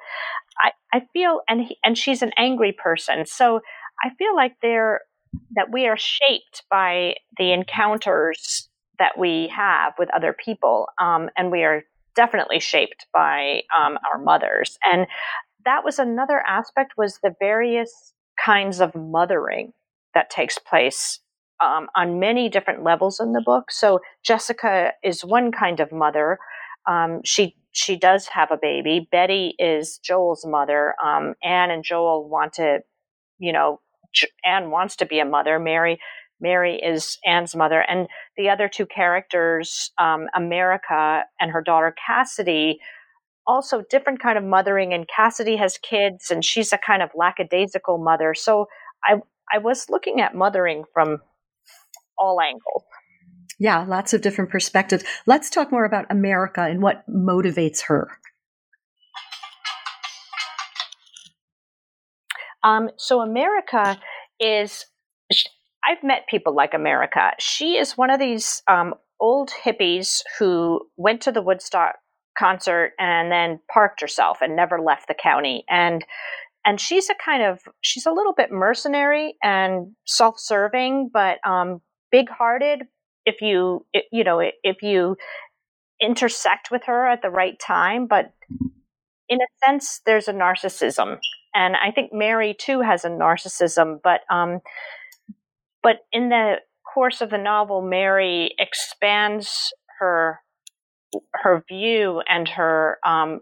I, 0.63 0.72
I 0.94 1.01
feel 1.13 1.41
and 1.48 1.62
he, 1.62 1.77
and 1.84 1.98
she's 1.98 2.22
an 2.22 2.32
angry 2.38 2.72
person. 2.72 3.25
So 3.25 3.60
I 4.03 4.10
feel 4.17 4.36
like 4.36 4.53
they're 4.62 5.01
that 5.55 5.72
we 5.72 5.86
are 5.88 5.98
shaped 5.98 6.63
by 6.72 7.15
the 7.38 7.51
encounters 7.51 8.70
that 8.98 9.17
we 9.17 9.51
have 9.53 9.94
with 10.00 10.10
other 10.15 10.34
people, 10.34 10.88
um, 11.01 11.29
and 11.38 11.51
we 11.51 11.63
are 11.63 11.84
definitely 12.15 12.62
shaped 12.62 13.05
by 13.13 13.62
um, 13.77 13.98
our 14.12 14.22
mothers. 14.22 14.77
And 14.86 15.05
that 15.65 15.84
was 15.84 16.00
another 16.00 16.41
aspect 16.48 16.94
was 16.98 17.20
the 17.22 17.36
various 17.39 18.13
kinds 18.44 18.79
of 18.79 18.96
mothering 18.96 19.74
that 20.13 20.29
takes 20.29 20.58
place 20.58 21.20
um, 21.62 21.88
on 21.96 22.20
many 22.20 22.50
different 22.50 22.84
levels 22.84 23.20
in 23.20 23.34
the 23.34 23.42
book. 23.46 23.72
So 23.72 24.00
Jessica 24.24 24.92
is 25.04 25.24
one 25.24 25.52
kind 25.52 25.80
of 25.80 25.92
mother. 25.92 26.38
Um, 26.88 27.22
she 27.24 27.56
she 27.72 27.98
does 27.98 28.28
have 28.28 28.52
a 28.52 28.58
baby. 28.62 29.08
Betty 29.12 29.54
is 29.60 29.98
Joel's 29.98 30.46
mother. 30.46 30.96
Um, 31.04 31.34
Anne 31.44 31.72
and 31.72 31.84
Joel 31.84 32.30
want 32.30 32.54
to, 32.54 32.80
you 33.38 33.52
know, 33.52 33.82
Anne 34.46 34.72
wants 34.72 34.96
to 34.98 35.06
be 35.06 35.20
a 35.20 35.26
mother. 35.26 35.60
Mary 35.60 36.00
Mary 36.42 36.76
is 36.76 37.18
Anne's 37.26 37.56
mother, 37.56 37.82
and 37.82 38.08
the 38.38 38.50
other 38.50 38.68
two 38.68 38.86
characters, 38.86 39.92
um, 39.98 40.28
America 40.36 41.24
and 41.40 41.52
her 41.52 41.62
daughter 41.62 41.96
Cassidy, 42.06 42.80
also 43.48 43.84
different 43.90 44.22
kind 44.22 44.38
of 44.38 44.44
mothering. 44.44 44.94
And 44.94 45.08
Cassidy 45.08 45.56
has 45.56 45.78
kids, 45.78 46.30
and 46.30 46.44
she's 46.44 46.74
a 46.74 46.78
kind 46.78 47.02
of 47.02 47.10
lackadaisical 47.16 47.98
mother. 47.98 48.34
So 48.34 48.68
I 49.06 49.22
I 49.54 49.60
was 49.60 49.90
looking 49.90 50.22
at 50.22 50.36
mothering 50.36 50.84
from 50.94 51.20
all 52.17 52.39
angles. 52.41 52.84
Yeah, 53.60 53.86
lots 53.86 54.13
of 54.13 54.22
different 54.22 54.50
perspectives. 54.50 55.03
Let's 55.25 55.50
talk 55.50 55.72
more 55.72 55.86
about 55.86 56.05
America 56.10 56.62
and 56.62 56.81
what 56.81 57.03
motivates 57.10 57.84
her. 57.88 58.10
Um, 62.63 62.89
so 62.98 63.22
America 63.22 63.98
is. 64.39 64.86
I've 65.88 66.03
met 66.03 66.24
people 66.27 66.55
like 66.55 66.74
America. 66.74 67.31
She 67.39 67.77
is 67.77 67.95
one 67.95 68.10
of 68.10 68.19
these 68.19 68.63
um, 68.67 68.95
old 69.19 69.51
hippies 69.51 70.22
who 70.39 70.81
went 70.98 71.22
to 71.22 71.31
the 71.31 71.43
Woodstock 71.43 71.95
concert 72.38 72.93
and 73.00 73.31
then 73.31 73.60
parked 73.72 74.01
herself 74.01 74.39
and 74.41 74.55
never 74.55 74.81
left 74.81 75.07
the 75.07 75.13
county. 75.13 75.63
And 75.69 76.03
and 76.65 76.81
she's 76.81 77.10
a 77.10 77.15
kind 77.24 77.43
of 77.43 77.60
she's 77.81 78.05
a 78.05 78.12
little 78.12 78.34
bit 78.34 78.51
mercenary 78.51 79.36
and 79.43 79.93
self-serving, 80.05 81.12
but 81.13 81.38
um, 81.48 81.81
big-hearted. 82.15 82.84
If 83.25 83.41
you 83.41 83.86
you 84.12 84.24
know 84.24 84.39
if 84.39 84.81
you 84.81 85.17
intersect 86.01 86.72
with 86.72 86.84
her 86.86 87.07
at 87.07 87.22
the 87.22 87.29
right 87.29 87.60
time, 87.60 88.07
but 88.07 88.34
in 89.27 89.39
a 89.41 89.48
sense, 89.65 90.01
there's 90.05 90.27
a 90.27 90.34
narcissism, 90.34 91.17
and 91.53 91.75
I 91.75 91.91
think 91.91 92.13
Mary 92.13 92.55
too 92.57 92.81
has 92.81 93.03
a 93.03 93.10
narcissism. 93.10 94.00
But 94.01 94.22
um, 94.29 94.60
but 95.84 95.98
in 96.13 96.29
the 96.29 96.57
course 96.93 97.19
of 97.19 97.31
the 97.31 97.38
novel, 97.38 97.81
Mary 97.81 98.53
expands 98.60 99.74
her 100.00 100.39
her 101.34 101.63
view 101.67 102.22
and 102.29 102.48
her 102.48 103.00
um, 103.05 103.39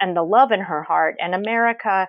and 0.00 0.16
the 0.16 0.22
love 0.22 0.52
in 0.52 0.60
her 0.60 0.82
heart, 0.84 1.16
and 1.18 1.34
America 1.34 2.06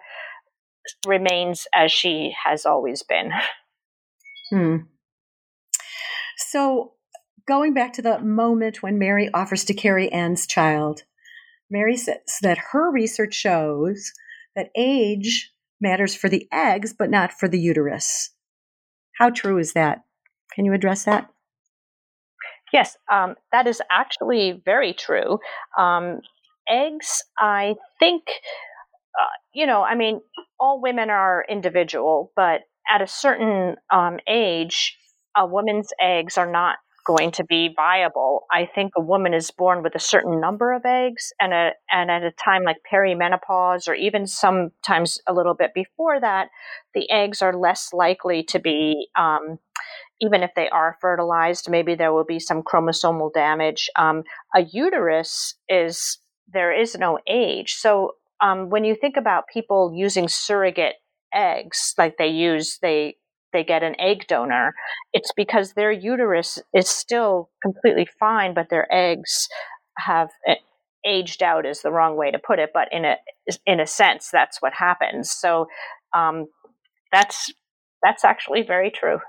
remains 1.08 1.66
as 1.74 1.92
she 1.92 2.36
has 2.46 2.66
always 2.66 3.02
been. 3.02 3.32
Hmm. 4.52 4.76
So, 6.38 6.94
going 7.48 7.74
back 7.74 7.94
to 7.94 8.02
the 8.02 8.20
moment 8.20 8.84
when 8.84 9.00
Mary 9.00 9.30
offers 9.34 9.64
to 9.66 9.74
carry 9.74 10.12
Anne's 10.12 10.48
child, 10.48 11.04
Mary 11.70 11.98
says 11.98 12.18
that 12.42 12.58
her 12.72 12.92
research 12.92 13.34
shows 13.34 14.12
that 14.56 14.70
age 14.76 15.52
matters 15.82 16.16
for 16.16 16.30
the 16.30 16.48
eggs, 16.52 16.94
but 16.94 17.10
not 17.10 17.32
for 17.32 17.48
the 17.48 17.60
uterus. 17.60 18.32
How 19.18 19.30
true 19.30 19.58
is 19.58 19.74
that? 19.74 20.04
Can 20.54 20.66
you 20.66 20.74
address 20.74 21.06
that? 21.06 21.30
Yes, 22.74 22.98
um, 23.12 23.36
that 23.52 23.68
is 23.68 23.82
actually 23.90 24.62
very 24.66 24.94
true. 24.94 25.40
Um, 25.78 26.20
eggs, 26.68 27.24
I 27.38 27.76
think, 28.00 28.24
uh, 28.28 29.36
you 29.54 29.66
know, 29.68 29.84
I 29.84 29.96
mean, 29.96 30.22
all 30.60 30.82
women 30.82 31.10
are 31.10 31.46
individual, 31.48 32.32
but 32.36 32.62
at 32.90 33.02
a 33.02 33.08
certain 33.08 33.76
um, 33.94 34.20
age, 34.28 34.98
a 35.36 35.46
woman's 35.46 35.90
eggs 36.02 36.38
are 36.38 36.50
not 36.50 36.78
going 37.06 37.32
to 37.32 37.44
be 37.44 37.72
viable. 37.76 38.46
I 38.52 38.68
think 38.74 38.94
a 38.98 39.02
woman 39.02 39.34
is 39.34 39.52
born 39.52 39.84
with 39.84 39.96
a 39.96 40.00
certain 40.00 40.42
number 40.42 40.74
of 40.74 40.86
eggs, 40.86 41.32
and 41.40 41.54
a 41.54 41.72
and 41.92 42.12
at 42.12 42.24
a 42.24 42.32
time 42.32 42.64
like 42.64 42.78
perimenopause, 42.92 43.88
or 43.88 43.94
even 43.94 44.28
sometimes 44.28 45.20
a 45.28 45.34
little 45.34 45.54
bit 45.54 45.74
before 45.74 46.20
that, 46.20 46.50
the 46.94 47.10
eggs 47.10 47.42
are 47.42 47.54
less 47.54 47.94
likely 47.94 48.44
to 48.44 48.60
be. 48.60 49.08
Um, 49.18 49.60
even 50.22 50.44
if 50.44 50.52
they 50.56 50.70
are 50.70 50.98
fertilized, 51.02 51.70
maybe 51.70 51.94
there 51.94 52.14
will 52.14 52.24
be 52.24 52.40
some 52.40 52.64
chromosomal 52.64 53.34
damage. 53.34 53.90
Um, 53.98 54.24
a 54.56 54.62
uterus 54.62 55.56
is 55.68 56.18
there 56.52 56.72
is 56.72 56.96
no 56.96 57.20
age, 57.28 57.74
so 57.74 58.14
um, 58.42 58.70
when 58.70 58.84
you 58.84 58.96
think 58.96 59.16
about 59.18 59.48
people 59.52 59.94
using 59.96 60.28
surrogate 60.28 60.96
eggs, 61.34 61.94
like 61.98 62.18
they 62.18 62.28
use 62.28 62.80
they 62.82 63.18
they 63.56 63.64
get 63.64 63.84
an 63.84 63.96
egg 64.00 64.28
donor, 64.28 64.76
it's 65.14 65.32
because 65.36 65.74
their 65.74 65.92
uterus 65.92 66.60
is 66.74 66.90
still 66.90 67.50
completely 67.64 68.06
fine, 68.20 68.54
but 68.54 68.70
their 68.70 68.86
eggs 68.94 69.48
have 69.98 70.30
eh, 70.46 70.56
aged 71.08 71.42
out 71.42 71.66
is 71.66 71.82
the 71.82 71.92
wrong 71.92 72.18
way 72.18 72.32
to 72.32 72.40
put 72.40 72.60
it, 72.60 72.72
but 72.74 72.90
in 72.92 73.06
a 73.06 73.16
in 73.66 73.80
a 73.80 73.88
sense, 73.88 74.30
that's 74.30 74.62
what 74.62 74.74
happens. 74.74 75.32
So 75.32 75.68
um, 76.14 76.48
that's 77.14 77.54
that's 78.04 78.26
actually 78.26 78.64
very 78.64 78.92
true. 78.92 79.20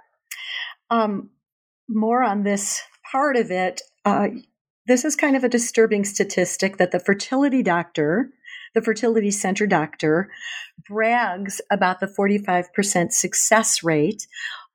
Um, 0.91 1.31
more 1.89 2.25
on 2.25 2.43
this 2.43 2.83
part 3.11 3.37
of 3.37 3.53
it. 3.53 3.81
Uh, 4.05 4.29
this 4.87 5.05
is 5.05 5.15
kind 5.15 5.37
of 5.37 5.45
a 5.45 5.49
disturbing 5.49 6.05
statistic 6.05 6.79
that 6.79 6.91
the 6.91 7.01
fertility 7.01 7.63
doctor 7.63 8.31
the 8.77 8.83
fertility 8.83 9.31
center 9.31 9.67
doctor, 9.67 10.31
brags 10.87 11.63
about 11.71 11.99
the 11.99 12.07
45% 12.07 13.11
success 13.11 13.83
rate, 13.83 14.27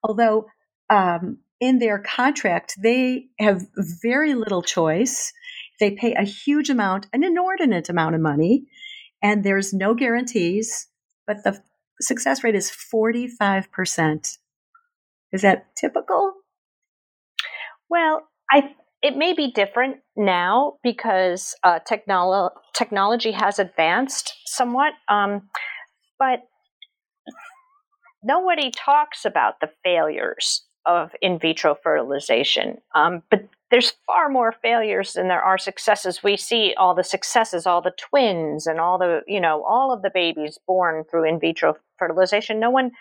although 0.03 0.47
um, 0.89 1.37
in 1.59 1.77
their 1.77 1.99
contract, 1.99 2.73
they 2.81 3.27
have 3.39 3.61
very 4.01 4.33
little 4.33 4.63
choice. 4.63 5.31
They 5.79 5.91
pay 5.91 6.15
a 6.15 6.23
huge 6.23 6.71
amount, 6.71 7.05
an 7.13 7.23
inordinate 7.23 7.89
amount 7.89 8.15
of 8.15 8.21
money, 8.21 8.65
and 9.21 9.43
there's 9.43 9.71
no 9.71 9.93
guarantees, 9.93 10.87
but 11.27 11.43
the 11.43 11.61
success 12.01 12.43
rate 12.43 12.55
is 12.55 12.71
45%. 12.71 14.37
Is 15.31 15.43
that 15.43 15.75
typical? 15.75 16.33
Well, 17.87 18.27
I 18.51 18.73
it 19.01 19.17
may 19.17 19.33
be 19.33 19.51
different 19.51 19.97
now 20.15 20.73
because 20.83 21.55
uh, 21.63 21.79
technolo- 21.79 22.51
technology 22.73 23.31
has 23.31 23.57
advanced 23.59 24.33
somewhat, 24.45 24.93
um, 25.09 25.49
but 26.19 26.41
nobody 28.23 28.71
talks 28.71 29.25
about 29.25 29.59
the 29.59 29.69
failures 29.83 30.63
of 30.85 31.11
in 31.21 31.39
vitro 31.39 31.75
fertilization. 31.75 32.77
Um, 32.95 33.23
but 33.29 33.47
there's 33.69 33.93
far 34.05 34.29
more 34.29 34.51
failures 34.51 35.13
than 35.13 35.27
there 35.27 35.41
are 35.41 35.57
successes. 35.57 36.23
We 36.23 36.37
see 36.37 36.73
all 36.77 36.93
the 36.93 37.03
successes, 37.03 37.65
all 37.65 37.81
the 37.81 37.93
twins, 37.97 38.67
and 38.67 38.79
all 38.79 38.97
the 38.97 39.21
you 39.27 39.39
know 39.41 39.63
all 39.63 39.91
of 39.93 40.01
the 40.01 40.11
babies 40.13 40.59
born 40.67 41.03
through 41.09 41.27
in 41.27 41.39
vitro 41.39 41.75
fertilization. 41.97 42.59
No 42.59 42.69
one, 42.69 42.91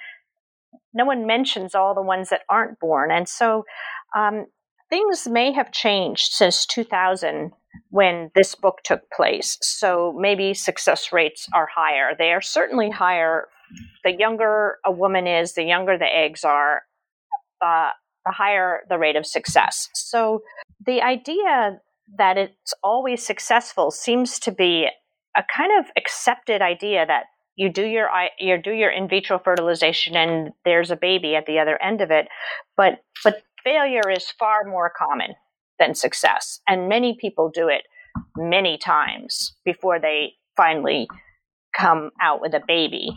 no 0.94 1.04
one 1.04 1.26
mentions 1.26 1.74
all 1.74 1.94
the 1.94 2.02
ones 2.02 2.30
that 2.30 2.42
aren't 2.48 2.78
born, 2.78 3.10
and 3.10 3.28
so 3.28 3.64
um, 4.16 4.46
things 4.90 5.26
may 5.28 5.52
have 5.52 5.72
changed 5.72 6.32
since 6.32 6.66
2000 6.66 7.52
when 7.90 8.30
this 8.34 8.54
book 8.54 8.78
took 8.84 9.08
place. 9.10 9.56
So 9.62 10.14
maybe 10.18 10.54
success 10.54 11.12
rates 11.12 11.48
are 11.54 11.68
higher. 11.72 12.10
They 12.18 12.32
are 12.32 12.40
certainly 12.40 12.90
higher. 12.90 13.48
The 14.04 14.12
younger 14.12 14.78
a 14.84 14.90
woman 14.90 15.26
is, 15.26 15.54
the 15.54 15.64
younger 15.64 15.96
the 15.96 16.04
eggs 16.04 16.44
are, 16.44 16.82
uh, 17.60 17.90
the 18.26 18.32
higher 18.32 18.80
the 18.88 18.98
rate 18.98 19.16
of 19.16 19.26
success. 19.26 19.88
So 19.94 20.42
the 20.84 21.00
idea 21.00 21.80
that 22.18 22.36
it's 22.36 22.74
always 22.82 23.24
successful 23.24 23.90
seems 23.90 24.38
to 24.40 24.52
be 24.52 24.88
a 25.36 25.44
kind 25.56 25.70
of 25.78 25.86
accepted 25.96 26.60
idea 26.60 27.06
that 27.06 27.26
you 27.56 27.68
do 27.68 27.84
your 27.84 28.08
you 28.38 28.56
do 28.60 28.72
your 28.72 28.90
in 28.90 29.08
vitro 29.08 29.38
fertilization 29.38 30.16
and 30.16 30.52
there's 30.64 30.90
a 30.90 30.96
baby 30.96 31.36
at 31.36 31.46
the 31.46 31.58
other 31.58 31.80
end 31.82 32.00
of 32.00 32.10
it 32.10 32.26
but 32.76 33.02
but 33.22 33.42
failure 33.64 34.08
is 34.10 34.30
far 34.38 34.64
more 34.64 34.92
common 34.96 35.34
than 35.78 35.94
success. 35.94 36.60
And 36.68 36.88
many 36.88 37.16
people 37.20 37.50
do 37.52 37.68
it 37.68 37.82
many 38.36 38.78
times 38.78 39.54
before 39.64 39.98
they 39.98 40.34
finally 40.56 41.08
come 41.76 42.10
out 42.20 42.40
with 42.40 42.54
a 42.54 42.62
baby. 42.66 43.10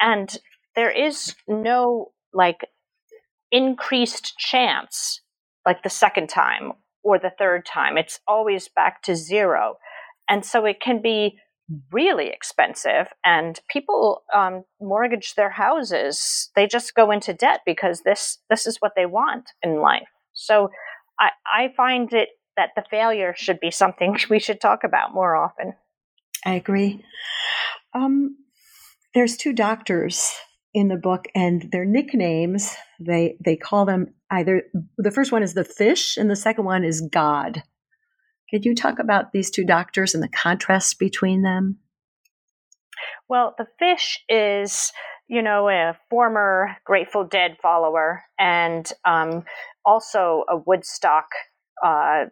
And 0.00 0.34
there 0.74 0.90
is 0.90 1.34
no 1.48 2.12
like 2.32 2.66
increased 3.50 4.36
chance 4.38 5.20
like 5.66 5.82
the 5.82 5.90
second 5.90 6.28
time 6.28 6.72
or 7.02 7.18
the 7.18 7.32
third 7.38 7.64
time. 7.66 7.96
It's 7.96 8.20
always 8.26 8.68
back 8.68 9.02
to 9.02 9.14
zero. 9.14 9.76
And 10.28 10.44
so 10.44 10.64
it 10.64 10.80
can 10.80 11.02
be 11.02 11.38
really 11.90 12.28
expensive 12.28 13.06
and 13.24 13.60
people 13.70 14.22
um, 14.34 14.64
mortgage 14.80 15.34
their 15.34 15.50
houses 15.50 16.50
they 16.54 16.66
just 16.66 16.94
go 16.94 17.10
into 17.10 17.32
debt 17.32 17.60
because 17.64 18.02
this 18.02 18.38
this 18.50 18.66
is 18.66 18.78
what 18.78 18.92
they 18.96 19.06
want 19.06 19.50
in 19.62 19.80
life. 19.80 20.08
So 20.32 20.70
i 21.20 21.30
i 21.52 21.72
find 21.76 22.12
it 22.12 22.30
that 22.56 22.70
the 22.76 22.84
failure 22.90 23.34
should 23.36 23.60
be 23.60 23.70
something 23.70 24.16
we 24.30 24.38
should 24.38 24.60
talk 24.60 24.84
about 24.84 25.14
more 25.14 25.36
often. 25.36 25.74
I 26.44 26.54
agree. 26.54 27.04
Um, 27.94 28.36
there's 29.14 29.36
two 29.36 29.52
doctors 29.52 30.32
in 30.74 30.88
the 30.88 30.96
book, 30.96 31.26
and 31.34 31.68
their 31.70 31.84
nicknames 31.84 32.74
they 32.98 33.36
they 33.44 33.56
call 33.56 33.84
them 33.84 34.14
either 34.30 34.62
the 34.96 35.10
first 35.10 35.32
one 35.32 35.42
is 35.42 35.54
the 35.54 35.64
fish, 35.64 36.16
and 36.16 36.30
the 36.30 36.36
second 36.36 36.64
one 36.64 36.84
is 36.84 37.00
God. 37.00 37.62
Could 38.52 38.66
you 38.66 38.74
talk 38.74 38.98
about 38.98 39.32
these 39.32 39.50
two 39.50 39.64
doctors 39.64 40.14
and 40.14 40.22
the 40.22 40.28
contrast 40.28 40.98
between 40.98 41.42
them? 41.42 41.78
Well, 43.28 43.54
the 43.56 43.66
fish 43.78 44.22
is, 44.28 44.92
you 45.26 45.40
know, 45.40 45.70
a 45.70 45.96
former 46.10 46.76
Grateful 46.84 47.24
Dead 47.24 47.56
follower 47.62 48.22
and 48.38 48.90
um, 49.06 49.44
also 49.86 50.44
a 50.50 50.56
Woodstock, 50.58 51.28
uh, 51.82 52.26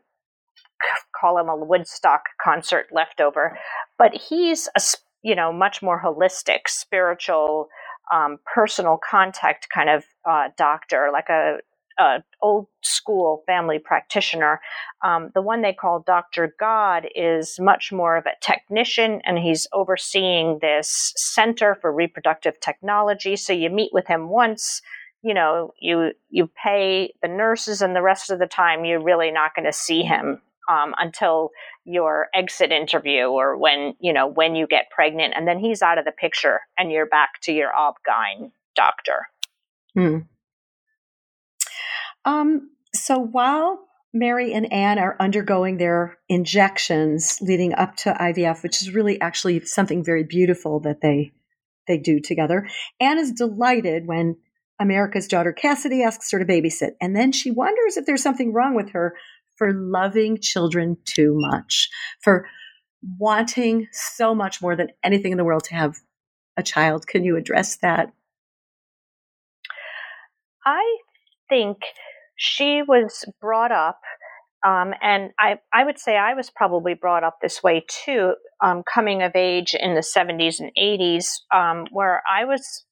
call 1.19 1.39
him 1.39 1.49
a 1.49 1.57
Woodstock 1.57 2.25
concert 2.43 2.89
leftover. 2.93 3.59
But 3.97 4.15
he's 4.15 4.69
a, 4.77 4.83
you 5.23 5.35
know, 5.35 5.53
much 5.53 5.81
more 5.81 6.03
holistic, 6.03 6.69
spiritual, 6.69 7.69
um, 8.13 8.39
personal 8.53 8.99
contact 8.99 9.69
kind 9.73 9.89
of 9.89 10.05
uh, 10.29 10.49
doctor, 10.59 11.09
like 11.13 11.31
a 11.31 11.59
uh, 11.99 12.19
old 12.41 12.67
school 12.83 13.43
family 13.47 13.79
practitioner. 13.79 14.61
Um, 15.05 15.31
the 15.35 15.43
one 15.43 15.63
they 15.63 15.73
call 15.73 16.01
Dr. 16.07 16.55
God 16.59 17.07
is 17.15 17.59
much 17.61 17.93
more 17.93 18.17
of 18.17 18.27
a 18.27 18.39
technician, 18.41 19.21
and 19.25 19.39
he's 19.39 19.67
overseeing 19.73 20.59
this 20.61 21.13
Center 21.17 21.77
for 21.81 21.93
Reproductive 21.93 22.61
Technology. 22.61 23.37
So 23.37 23.53
you 23.53 23.71
meet 23.71 23.93
with 23.93 24.07
him 24.07 24.29
once. 24.29 24.83
You 25.23 25.35
know, 25.35 25.75
you 25.79 26.13
you 26.31 26.51
pay 26.63 27.13
the 27.23 27.29
nurses, 27.29 27.83
and 27.83 27.95
the 27.95 28.03
rest 28.03 28.31
of 28.31 28.39
the 28.39 28.47
time 28.47 28.85
you're 28.85 29.03
really 29.03 29.31
not 29.31 29.55
going 29.55 29.67
to 29.67 29.73
see 29.73 30.03
him 30.03 30.41
um, 30.71 30.95
until 30.99 31.51
your 31.85 32.29
exit 32.35 32.73
interview 32.73 33.25
or 33.25 33.57
when 33.57 33.95
you 34.01 34.13
know 34.13 34.27
when 34.27 34.55
you 34.55 34.67
get 34.67 34.91
pregnant, 34.91 35.35
and 35.37 35.47
then 35.47 35.59
he's 35.59 35.83
out 35.83 35.99
of 35.99 36.07
the 36.07 36.13
picture, 36.13 36.61
and 36.79 36.91
you're 36.91 37.07
back 37.07 37.41
to 37.43 37.53
your 37.53 37.71
obgyn 37.73 38.51
doctor. 38.75 39.27
Hmm. 39.95 40.19
Um, 42.25 42.71
so 42.95 43.19
while 43.19 43.81
Mary 44.13 44.53
and 44.53 44.73
Anne 44.73 44.99
are 44.99 45.17
undergoing 45.21 45.77
their 45.77 46.19
injections 46.29 47.39
leading 47.41 47.75
up 47.75 47.97
to 47.97 48.13
IVF, 48.13 48.63
which 48.63 48.83
is 48.83 48.93
really 48.93 49.21
actually 49.21 49.61
something 49.65 50.03
very 50.05 50.25
beautiful 50.25 50.81
that 50.81 51.01
they 51.01 51.33
they 51.87 51.99
do 51.99 52.21
together. 52.21 52.69
Anne 53.01 53.19
is 53.19 53.33
delighted 53.33 54.07
when 54.07 54.37
America's 54.81 55.27
daughter 55.27 55.53
Cassidy 55.53 56.03
asks 56.03 56.31
her 56.31 56.39
to 56.39 56.45
babysit, 56.45 56.93
and 57.01 57.17
then 57.17 57.33
she 57.33 57.51
wonders 57.51 57.97
if 57.97 58.07
there's 58.07 58.23
something 58.23 58.53
wrong 58.53 58.75
with 58.75 58.91
her 58.91 59.15
for 59.57 59.73
loving 59.73 60.39
children 60.41 60.97
too 61.05 61.35
much, 61.37 61.89
for 62.23 62.47
wanting 63.19 63.87
so 63.93 64.35
much 64.35 64.63
more 64.63 64.77
than 64.77 64.89
anything 65.05 65.33
in 65.33 65.39
the 65.39 65.45
world 65.45 65.65
to 65.65 65.75
have 65.75 65.97
a 66.57 66.63
child. 66.63 67.07
Can 67.07 67.25
you 67.25 67.37
address 67.37 67.77
that? 67.79 68.13
I 70.65 70.99
think 71.51 71.79
she 72.37 72.83
was 72.87 73.27
brought 73.41 73.73
up, 73.73 74.01
um, 74.67 74.95
and 75.03 75.31
I, 75.39 75.59
I 75.73 75.85
would 75.85 75.99
say 75.99 76.17
I 76.17 76.33
was 76.33 76.51
probably 76.51 76.95
brought 76.95 77.25
up 77.25 77.39
this 77.43 77.63
way 77.63 77.85
too, 77.89 78.35
um, 78.63 78.83
coming 78.83 79.23
of 79.23 79.33
age 79.35 79.75
in 79.79 79.95
the 79.95 80.01
70s 80.01 80.61
and 80.61 80.71
80s, 80.79 81.41
um, 81.55 81.87
where 81.91 82.23
I 82.31 82.47
was 82.47 82.85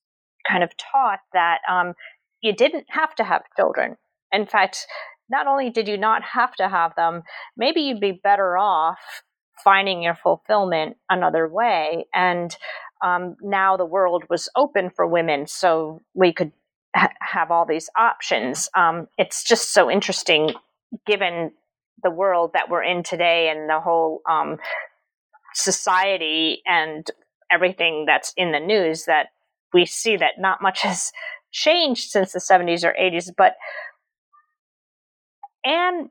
kind 0.46 0.62
of 0.62 0.70
taught 0.76 1.20
that 1.32 1.58
um, 1.70 1.94
you 2.42 2.54
didn't 2.54 2.86
have 2.90 3.14
to 3.16 3.24
have 3.24 3.42
children. 3.56 3.96
In 4.32 4.46
fact, 4.46 4.86
not 5.30 5.46
only 5.46 5.70
did 5.70 5.88
you 5.88 5.96
not 5.96 6.22
have 6.22 6.54
to 6.56 6.68
have 6.68 6.94
them, 6.96 7.22
maybe 7.56 7.80
you'd 7.80 8.00
be 8.00 8.20
better 8.22 8.56
off 8.56 8.98
finding 9.62 10.02
your 10.02 10.14
fulfillment 10.14 10.96
another 11.10 11.48
way. 11.48 12.06
And 12.14 12.56
um, 13.04 13.36
now 13.42 13.76
the 13.76 13.84
world 13.84 14.24
was 14.30 14.48
open 14.56 14.90
for 14.90 15.06
women, 15.06 15.46
so 15.46 16.00
we 16.14 16.32
could 16.32 16.52
ha- 16.98 17.14
have 17.20 17.50
all 17.50 17.64
these 17.64 17.88
options. 17.96 18.68
Um, 18.74 19.08
it's 19.16 19.44
just 19.44 19.72
so 19.72 19.90
interesting 19.90 20.52
given 21.06 21.52
the 22.02 22.10
world 22.10 22.52
that 22.54 22.68
we're 22.68 22.82
in 22.82 23.02
today 23.02 23.50
and 23.50 23.68
the 23.68 23.80
whole 23.80 24.20
um, 24.28 24.58
society 25.54 26.62
and 26.66 27.06
everything 27.50 28.04
that's 28.06 28.32
in 28.36 28.52
the 28.52 28.60
news 28.60 29.04
that 29.04 29.28
we 29.72 29.84
see 29.84 30.16
that 30.16 30.38
not 30.38 30.62
much 30.62 30.82
has 30.82 31.12
changed 31.52 32.10
since 32.10 32.32
the 32.32 32.38
70s 32.38 32.84
or 32.84 32.94
80s. 33.00 33.30
But 33.36 33.54
and 35.64 36.10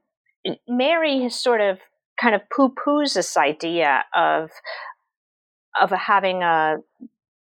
Mary 0.68 1.24
has 1.24 1.36
sort 1.36 1.62
of 1.62 1.80
kind 2.20 2.36
of 2.36 2.42
poo 2.54 2.70
poos 2.70 3.14
this 3.14 3.38
idea 3.38 4.04
of 4.16 4.52
of 5.80 5.92
having 5.92 6.42
a 6.42 6.78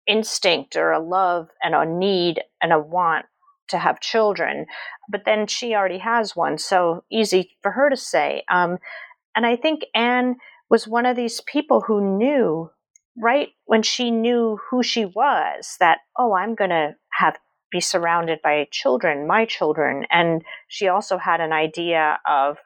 instinct 0.07 0.75
or 0.75 0.91
a 0.91 0.99
love 0.99 1.49
and 1.61 1.75
a 1.75 1.85
need 1.85 2.41
and 2.61 2.73
a 2.73 2.79
want 2.79 3.25
to 3.73 3.79
have 3.79 3.99
children, 3.99 4.65
but 5.09 5.25
then 5.25 5.45
she 5.47 5.75
already 5.75 5.99
has 5.99 6.35
one, 6.35 6.57
so 6.57 7.03
easy 7.11 7.57
for 7.61 7.71
her 7.71 7.89
to 7.89 7.97
say. 7.97 8.43
Um, 8.49 8.77
and 9.35 9.45
I 9.45 9.55
think 9.55 9.83
Anne 9.93 10.37
was 10.69 10.87
one 10.87 11.05
of 11.05 11.15
these 11.15 11.41
people 11.41 11.81
who 11.81 12.17
knew 12.17 12.69
right 13.17 13.49
when 13.65 13.83
she 13.83 14.09
knew 14.09 14.59
who 14.69 14.81
she 14.81 15.05
was 15.05 15.75
that 15.79 15.99
oh 16.17 16.33
i'm 16.33 16.55
going 16.55 16.71
to 16.71 16.95
have 17.11 17.37
be 17.71 17.79
surrounded 17.79 18.39
by 18.43 18.67
children 18.71 19.27
my 19.27 19.45
children 19.45 20.05
and 20.09 20.43
she 20.67 20.87
also 20.87 21.17
had 21.17 21.39
an 21.39 21.53
idea 21.53 22.19
of 22.27 22.57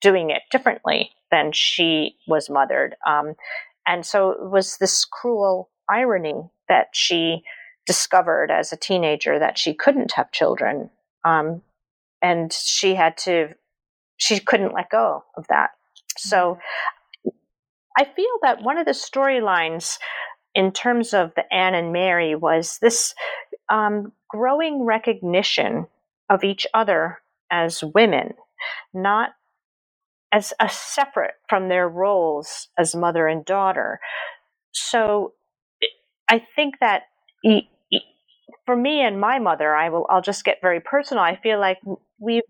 doing 0.00 0.30
it 0.30 0.42
differently 0.50 1.10
than 1.30 1.52
she 1.52 2.16
was 2.26 2.50
mothered 2.50 2.96
um, 3.06 3.34
and 3.86 4.04
so 4.04 4.30
it 4.30 4.50
was 4.50 4.76
this 4.78 5.04
cruel 5.04 5.70
irony 5.88 6.50
that 6.68 6.88
she 6.92 7.42
discovered 7.86 8.50
as 8.50 8.72
a 8.72 8.76
teenager 8.76 9.38
that 9.38 9.58
she 9.58 9.74
couldn't 9.74 10.12
have 10.12 10.30
children. 10.32 10.90
Um, 11.24 11.62
and 12.20 12.52
she 12.52 12.94
had 12.94 13.16
to, 13.18 13.48
she 14.16 14.38
couldn't 14.38 14.74
let 14.74 14.90
go 14.90 15.24
of 15.36 15.46
that. 15.48 15.70
So 16.16 16.58
I 17.96 18.04
feel 18.04 18.38
that 18.42 18.62
one 18.62 18.78
of 18.78 18.86
the 18.86 18.92
storylines 18.92 19.98
in 20.54 20.72
terms 20.72 21.14
of 21.14 21.32
the 21.34 21.52
Anne 21.52 21.74
and 21.74 21.92
Mary 21.92 22.34
was 22.34 22.78
this 22.80 23.14
um, 23.68 24.12
growing 24.28 24.84
recognition 24.84 25.86
of 26.28 26.44
each 26.44 26.66
other 26.74 27.18
as 27.50 27.82
women, 27.82 28.34
not 28.94 29.30
as 30.30 30.54
a 30.60 30.68
separate 30.68 31.34
from 31.48 31.68
their 31.68 31.88
roles 31.88 32.68
as 32.78 32.94
mother 32.94 33.26
and 33.26 33.44
daughter. 33.44 34.00
So 34.72 35.34
I 36.28 36.42
think 36.56 36.76
that 36.80 37.02
for 38.66 38.76
me 38.76 39.00
and 39.00 39.20
my 39.20 39.38
mother, 39.38 39.74
I 39.74 39.88
will 39.88 40.06
I'll 40.10 40.22
just 40.22 40.44
get 40.44 40.58
very 40.62 40.80
personal. 40.80 41.22
I 41.22 41.36
feel 41.36 41.58
like 41.58 41.78
we've 42.18 42.42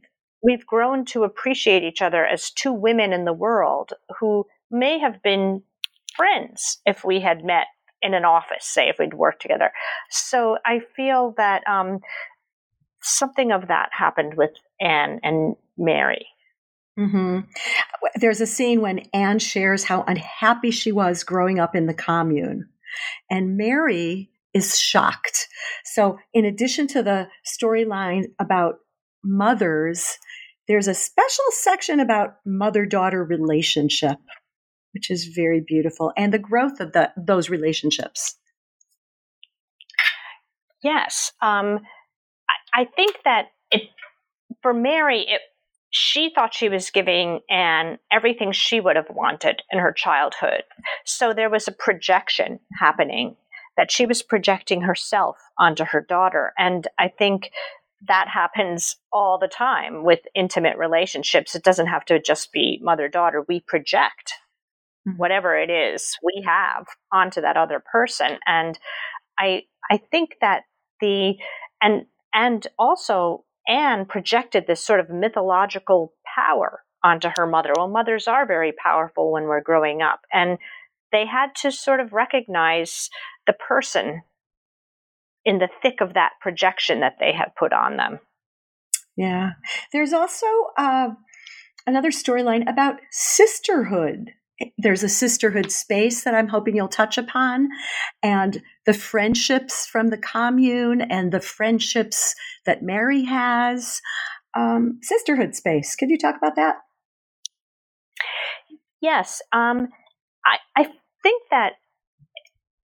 we've 0.43 0.67
grown 0.67 1.05
to 1.07 1.25
appreciate 1.25 1.83
each 1.85 2.03
other 2.03 2.27
as 2.27 2.51
two 2.51 2.73
women 2.73 3.13
in 3.13 3.25
the 3.25 3.33
world 3.33 3.93
who 4.19 4.47
may 4.71 4.99
have 4.99 5.23
been 5.23 5.63
friends 6.17 6.79
if 6.85 7.05
we 7.05 7.21
had 7.21 7.45
met 7.45 7.67
in 8.03 8.15
an 8.15 8.25
office, 8.25 8.67
say 8.67 8.89
if 8.89 8.97
we'd 8.99 9.15
worked 9.15 9.41
together. 9.41 9.71
So 10.11 10.59
I 10.67 10.81
feel 10.97 11.35
that 11.37 11.63
um, 11.69 12.01
something 13.01 13.53
of 13.53 13.69
that 13.69 13.91
happened 13.93 14.35
with 14.35 14.51
Anne 14.81 15.21
and 15.23 15.55
Mary. 15.79 16.27
Mm-hmm. 16.99 17.41
There's 18.17 18.41
a 18.41 18.47
scene 18.47 18.81
when 18.81 19.07
Anne 19.15 19.39
shares 19.39 19.85
how 19.85 20.03
unhappy 20.03 20.71
she 20.71 20.93
was 20.93 21.25
growing 21.25 21.59
up 21.59 21.75
in 21.75 21.87
the 21.87 21.95
commune. 21.95 22.69
And 23.31 23.57
Mary 23.57 24.32
is 24.55 24.79
shocked. 24.79 25.49
So, 25.85 26.19
in 26.33 26.45
addition 26.45 26.87
to 26.89 27.03
the 27.03 27.29
storyline 27.47 28.27
about 28.39 28.77
mothers, 29.25 30.19
there's 30.69 30.89
a 30.89 30.95
special 30.95 31.45
section 31.51 32.01
about 32.01 32.37
mother 32.45 32.87
daughter 32.87 33.25
relationship, 33.25 34.19
which 34.93 35.11
is 35.11 35.27
very 35.27 35.63
beautiful, 35.67 36.13
and 36.17 36.33
the 36.33 36.39
growth 36.39 36.81
of 36.81 36.93
the, 36.93 37.11
those 37.17 37.51
relationships. 37.51 38.37
Yes. 40.83 41.33
Um, 41.41 41.81
I, 42.75 42.83
I 42.83 42.85
think 42.85 43.17
that 43.25 43.47
it, 43.71 43.83
for 44.63 44.75
Mary, 44.75 45.21
it, 45.21 45.41
she 45.91 46.33
thought 46.35 46.55
she 46.55 46.69
was 46.69 46.91
giving 46.91 47.41
Anne 47.51 47.99
everything 48.11 48.53
she 48.53 48.81
would 48.81 48.97
have 48.97 49.11
wanted 49.11 49.63
in 49.71 49.79
her 49.79 49.93
childhood. 49.93 50.63
So 51.05 51.33
there 51.33 51.51
was 51.51 51.69
a 51.69 51.73
projection 51.73 52.59
happening 52.81 53.37
that 53.77 53.91
she 53.91 54.07
was 54.07 54.23
projecting 54.23 54.83
herself 54.83 55.37
onto 55.59 55.85
her 55.85 56.05
daughter. 56.07 56.53
And 56.59 56.87
I 56.99 57.09
think 57.09 57.51
that 58.09 58.29
happens 58.29 58.97
all 59.13 59.39
the 59.39 59.49
time 59.49 60.05
with 60.05 60.21
intimate 60.35 60.77
relationships. 60.77 61.55
It 61.55 61.63
doesn't 61.63 61.87
have 61.87 62.05
to 62.07 62.21
just 62.21 62.53
be 62.53 62.81
mother 62.83 63.09
daughter. 63.09 63.45
We 63.49 63.61
project 63.61 64.35
mm-hmm. 65.09 65.17
whatever 65.17 65.57
it 65.57 65.71
is 65.71 66.17
we 66.23 66.45
have 66.47 66.87
onto 67.13 67.41
that 67.41 67.57
other 67.57 67.83
person. 67.93 68.39
And 68.47 68.79
I 69.39 69.63
I 69.91 69.99
think 70.11 70.37
that 70.41 70.63
the 71.01 71.35
and 71.81 72.07
and 72.35 72.67
also 72.79 73.45
Anne 73.69 74.07
projected 74.07 74.67
this 74.67 74.85
sort 74.85 75.01
of 75.01 75.11
mythological 75.11 76.13
power 76.35 76.81
onto 77.05 77.29
her 77.37 77.47
mother. 77.47 77.73
Well, 77.77 77.89
mothers 77.89 78.29
are 78.29 78.47
very 78.47 78.73
powerful 78.73 79.33
when 79.33 79.45
we're 79.45 79.61
growing 79.61 80.03
up. 80.03 80.21
And 80.33 80.59
they 81.11 81.27
had 81.27 81.55
to 81.57 81.71
sort 81.71 82.01
of 82.01 82.13
recognize 82.13 83.11
the 83.47 83.55
person 83.55 84.23
in 85.45 85.59
the 85.59 85.69
thick 85.83 86.01
of 86.01 86.15
that 86.15 86.33
projection 86.41 87.01
that 87.01 87.17
they 87.19 87.33
have 87.33 87.53
put 87.59 87.73
on 87.73 87.97
them. 87.97 88.21
Yeah. 89.17 89.51
There's 89.93 90.13
also 90.13 90.47
uh, 90.79 91.09
another 91.87 92.11
storyline 92.11 92.71
about 92.71 93.01
sisterhood. 93.11 94.31
There's 94.79 95.03
a 95.03 95.09
sisterhood 95.09 95.73
space 95.73 96.23
that 96.23 96.35
I'm 96.35 96.49
hoping 96.49 96.77
you'll 96.77 96.87
touch 96.89 97.19
upon, 97.19 97.69
and 98.23 98.63
the 98.87 98.95
friendships 98.95 99.87
from 99.87 100.09
the 100.09 100.19
commune 100.19 101.01
and 101.01 101.33
the 101.33 101.41
friendships 101.41 102.37
that 102.65 102.83
Mary 102.83 103.25
has. 103.25 104.01
Um, 104.55 105.01
sisterhood 105.03 105.57
space. 105.57 105.97
Could 105.97 106.11
you 106.11 106.19
talk 106.19 106.37
about 106.37 106.57
that? 106.57 106.77
Yes. 109.01 109.43
Um, 109.53 109.89
I, 110.47 110.59
I 110.77 110.85
think 111.23 111.43
that 111.51 111.73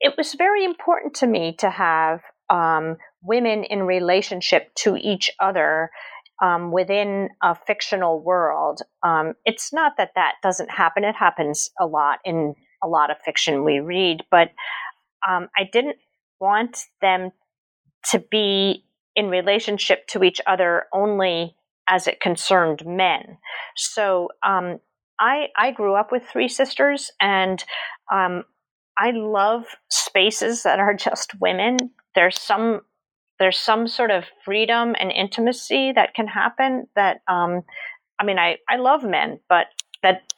it 0.00 0.14
was 0.16 0.34
very 0.34 0.64
important 0.64 1.14
to 1.14 1.26
me 1.26 1.54
to 1.58 1.70
have 1.70 2.20
um, 2.50 2.96
women 3.22 3.64
in 3.64 3.82
relationship 3.82 4.74
to 4.76 4.96
each 4.96 5.30
other 5.40 5.90
um, 6.42 6.70
within 6.70 7.30
a 7.42 7.54
fictional 7.54 8.22
world. 8.22 8.80
Um, 9.02 9.34
it's 9.44 9.72
not 9.72 9.92
that 9.98 10.12
that 10.14 10.34
doesn't 10.42 10.70
happen, 10.70 11.04
it 11.04 11.16
happens 11.16 11.70
a 11.80 11.86
lot 11.86 12.20
in 12.24 12.54
a 12.82 12.86
lot 12.86 13.10
of 13.10 13.16
fiction 13.24 13.64
we 13.64 13.80
read, 13.80 14.22
but 14.30 14.50
um, 15.28 15.48
I 15.56 15.68
didn't 15.72 15.96
want 16.40 16.84
them 17.00 17.32
to 18.10 18.20
be 18.30 18.84
in 19.16 19.28
relationship 19.28 20.06
to 20.06 20.22
each 20.22 20.40
other 20.46 20.84
only 20.92 21.56
as 21.88 22.06
it 22.06 22.20
concerned 22.20 22.84
men. 22.86 23.38
So 23.76 24.28
um, 24.46 24.78
I, 25.18 25.46
I 25.56 25.72
grew 25.72 25.94
up 25.94 26.12
with 26.12 26.22
three 26.22 26.48
sisters, 26.48 27.10
and 27.20 27.64
um, 28.12 28.44
I 28.98 29.12
love 29.12 29.64
spaces 29.90 30.64
that 30.64 30.78
are 30.78 30.94
just 31.08 31.40
women. 31.40 31.76
There's 32.14 32.40
some 32.40 32.82
there's 33.38 33.58
some 33.58 33.86
sort 33.86 34.10
of 34.10 34.24
freedom 34.44 34.96
and 34.98 35.12
intimacy 35.12 35.92
that 35.92 36.12
can 36.14 36.26
happen 36.26 36.88
that 36.96 37.20
um, 37.28 37.62
I 38.18 38.24
mean 38.24 38.38
I, 38.38 38.56
I 38.68 38.76
love 38.76 39.04
men, 39.04 39.40
but 39.48 39.66
that 40.02 40.32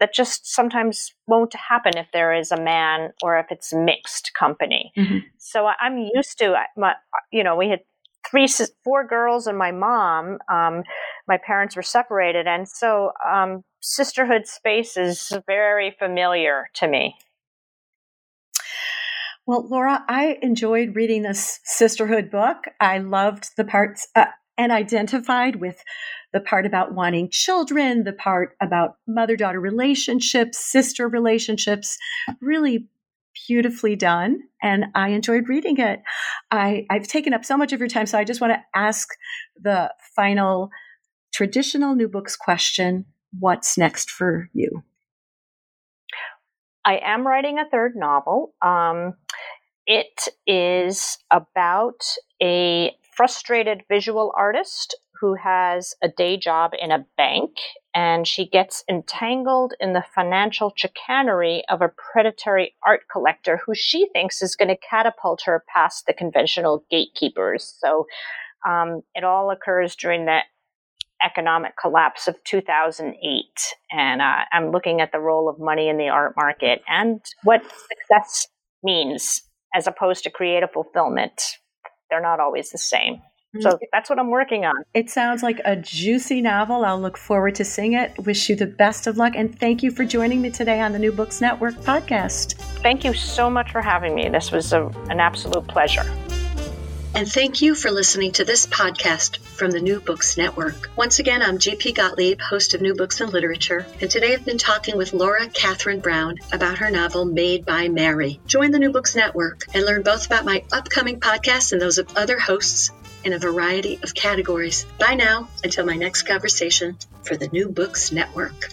that 0.00 0.12
just 0.12 0.52
sometimes 0.52 1.14
won't 1.28 1.54
happen 1.54 1.96
if 1.96 2.08
there 2.12 2.34
is 2.34 2.50
a 2.50 2.60
man 2.60 3.10
or 3.22 3.38
if 3.38 3.46
it's 3.50 3.72
mixed 3.72 4.32
company. 4.36 4.92
Mm-hmm. 4.98 5.18
So 5.38 5.68
I'm 5.80 5.96
used 5.96 6.38
to 6.38 6.56
my, 6.76 6.94
you 7.30 7.44
know 7.44 7.56
we 7.56 7.68
had 7.68 7.80
three 8.28 8.48
four 8.84 9.06
girls 9.06 9.46
and 9.46 9.56
my 9.56 9.72
mom. 9.72 10.38
Um, 10.50 10.82
my 11.26 11.38
parents 11.38 11.76
were 11.76 11.82
separated, 11.82 12.46
and 12.46 12.68
so 12.68 13.12
um, 13.26 13.64
sisterhood 13.80 14.46
space 14.46 14.96
is 14.96 15.32
very 15.46 15.94
familiar 15.98 16.68
to 16.74 16.88
me. 16.88 17.16
Well, 19.46 19.66
Laura, 19.68 20.04
I 20.08 20.38
enjoyed 20.40 20.94
reading 20.94 21.22
this 21.22 21.58
sisterhood 21.64 22.30
book. 22.30 22.58
I 22.80 22.98
loved 22.98 23.50
the 23.56 23.64
parts 23.64 24.06
uh, 24.14 24.26
and 24.56 24.70
identified 24.70 25.56
with 25.56 25.82
the 26.32 26.40
part 26.40 26.64
about 26.64 26.94
wanting 26.94 27.28
children, 27.30 28.04
the 28.04 28.12
part 28.12 28.56
about 28.60 28.96
mother 29.06 29.36
daughter 29.36 29.60
relationships, 29.60 30.58
sister 30.58 31.08
relationships. 31.08 31.98
Really 32.40 32.88
beautifully 33.48 33.96
done. 33.96 34.38
And 34.62 34.86
I 34.94 35.08
enjoyed 35.08 35.48
reading 35.48 35.78
it. 35.78 36.02
I, 36.50 36.86
I've 36.90 37.08
taken 37.08 37.34
up 37.34 37.44
so 37.44 37.56
much 37.56 37.72
of 37.72 37.80
your 37.80 37.88
time, 37.88 38.06
so 38.06 38.18
I 38.18 38.24
just 38.24 38.40
want 38.40 38.52
to 38.52 38.62
ask 38.78 39.08
the 39.60 39.92
final 40.14 40.70
traditional 41.32 41.94
new 41.94 42.08
books 42.08 42.36
question 42.36 43.06
What's 43.38 43.78
next 43.78 44.10
for 44.10 44.50
you? 44.52 44.82
I 46.84 47.00
am 47.02 47.26
writing 47.26 47.58
a 47.58 47.68
third 47.70 47.94
novel. 47.96 48.54
Um, 48.60 49.14
it 49.86 50.28
is 50.46 51.18
about 51.30 52.02
a 52.42 52.92
frustrated 53.16 53.82
visual 53.88 54.32
artist 54.36 54.96
who 55.20 55.34
has 55.34 55.94
a 56.02 56.08
day 56.08 56.36
job 56.36 56.72
in 56.80 56.90
a 56.90 57.06
bank 57.16 57.50
and 57.94 58.26
she 58.26 58.48
gets 58.48 58.82
entangled 58.88 59.72
in 59.78 59.92
the 59.92 60.04
financial 60.14 60.72
chicanery 60.76 61.62
of 61.68 61.80
a 61.80 61.92
predatory 62.12 62.74
art 62.84 63.02
collector 63.10 63.60
who 63.64 63.72
she 63.74 64.08
thinks 64.12 64.42
is 64.42 64.56
going 64.56 64.68
to 64.68 64.76
catapult 64.88 65.42
her 65.44 65.62
past 65.72 66.06
the 66.06 66.12
conventional 66.12 66.84
gatekeepers. 66.90 67.76
So 67.78 68.06
um, 68.66 69.02
it 69.14 69.22
all 69.22 69.52
occurs 69.52 69.94
during 69.94 70.24
the 70.24 70.40
economic 71.24 71.74
collapse 71.80 72.26
of 72.26 72.34
2008. 72.44 73.44
And 73.92 74.20
uh, 74.20 74.38
I'm 74.52 74.72
looking 74.72 75.00
at 75.00 75.12
the 75.12 75.20
role 75.20 75.48
of 75.48 75.60
money 75.60 75.88
in 75.88 75.98
the 75.98 76.08
art 76.08 76.34
market 76.36 76.82
and 76.88 77.20
what 77.44 77.62
success 77.62 78.48
means 78.82 79.42
as 79.74 79.86
opposed 79.86 80.24
to 80.24 80.30
creative 80.30 80.70
fulfillment. 80.72 81.42
They're 82.10 82.20
not 82.20 82.40
always 82.40 82.70
the 82.70 82.78
same. 82.78 83.22
So 83.60 83.70
mm. 83.70 83.78
that's 83.92 84.08
what 84.08 84.18
I'm 84.18 84.30
working 84.30 84.64
on. 84.64 84.74
It 84.94 85.10
sounds 85.10 85.42
like 85.42 85.60
a 85.64 85.76
juicy 85.76 86.40
novel. 86.40 86.84
I'll 86.84 87.00
look 87.00 87.18
forward 87.18 87.54
to 87.56 87.64
seeing 87.64 87.92
it. 87.92 88.14
Wish 88.24 88.48
you 88.48 88.56
the 88.56 88.66
best 88.66 89.06
of 89.06 89.18
luck. 89.18 89.34
And 89.36 89.58
thank 89.58 89.82
you 89.82 89.90
for 89.90 90.04
joining 90.04 90.40
me 90.40 90.50
today 90.50 90.80
on 90.80 90.92
the 90.92 90.98
New 90.98 91.12
Books 91.12 91.40
Network 91.40 91.74
podcast. 91.74 92.54
Thank 92.82 93.04
you 93.04 93.12
so 93.12 93.50
much 93.50 93.70
for 93.70 93.82
having 93.82 94.14
me. 94.14 94.28
This 94.30 94.50
was 94.52 94.72
a, 94.72 94.86
an 95.10 95.20
absolute 95.20 95.68
pleasure. 95.68 96.04
And 97.14 97.30
thank 97.30 97.60
you 97.60 97.74
for 97.74 97.90
listening 97.90 98.32
to 98.32 98.44
this 98.44 98.66
podcast 98.66 99.36
from 99.38 99.70
the 99.70 99.82
New 99.82 100.00
Books 100.00 100.38
Network. 100.38 100.88
Once 100.96 101.18
again, 101.18 101.42
I'm 101.42 101.58
GP 101.58 101.94
Gottlieb, 101.94 102.40
host 102.40 102.72
of 102.72 102.80
New 102.80 102.94
Books 102.94 103.20
and 103.20 103.30
Literature, 103.30 103.84
and 104.00 104.10
today 104.10 104.32
I've 104.32 104.46
been 104.46 104.56
talking 104.56 104.96
with 104.96 105.12
Laura 105.12 105.46
Catherine 105.48 106.00
Brown 106.00 106.38
about 106.52 106.78
her 106.78 106.90
novel 106.90 107.26
Made 107.26 107.66
by 107.66 107.88
Mary. 107.88 108.40
Join 108.46 108.70
the 108.70 108.78
New 108.78 108.92
Books 108.92 109.14
Network 109.14 109.66
and 109.74 109.84
learn 109.84 110.02
both 110.02 110.24
about 110.24 110.46
my 110.46 110.64
upcoming 110.72 111.20
podcasts 111.20 111.72
and 111.72 111.82
those 111.82 111.98
of 111.98 112.16
other 112.16 112.38
hosts 112.38 112.90
in 113.24 113.34
a 113.34 113.38
variety 113.38 114.00
of 114.02 114.14
categories. 114.14 114.86
Bye 114.98 115.14
now, 115.14 115.50
until 115.62 115.84
my 115.84 115.96
next 115.96 116.22
conversation 116.22 116.96
for 117.24 117.36
the 117.36 117.48
New 117.48 117.68
Books 117.68 118.10
Network. 118.10 118.70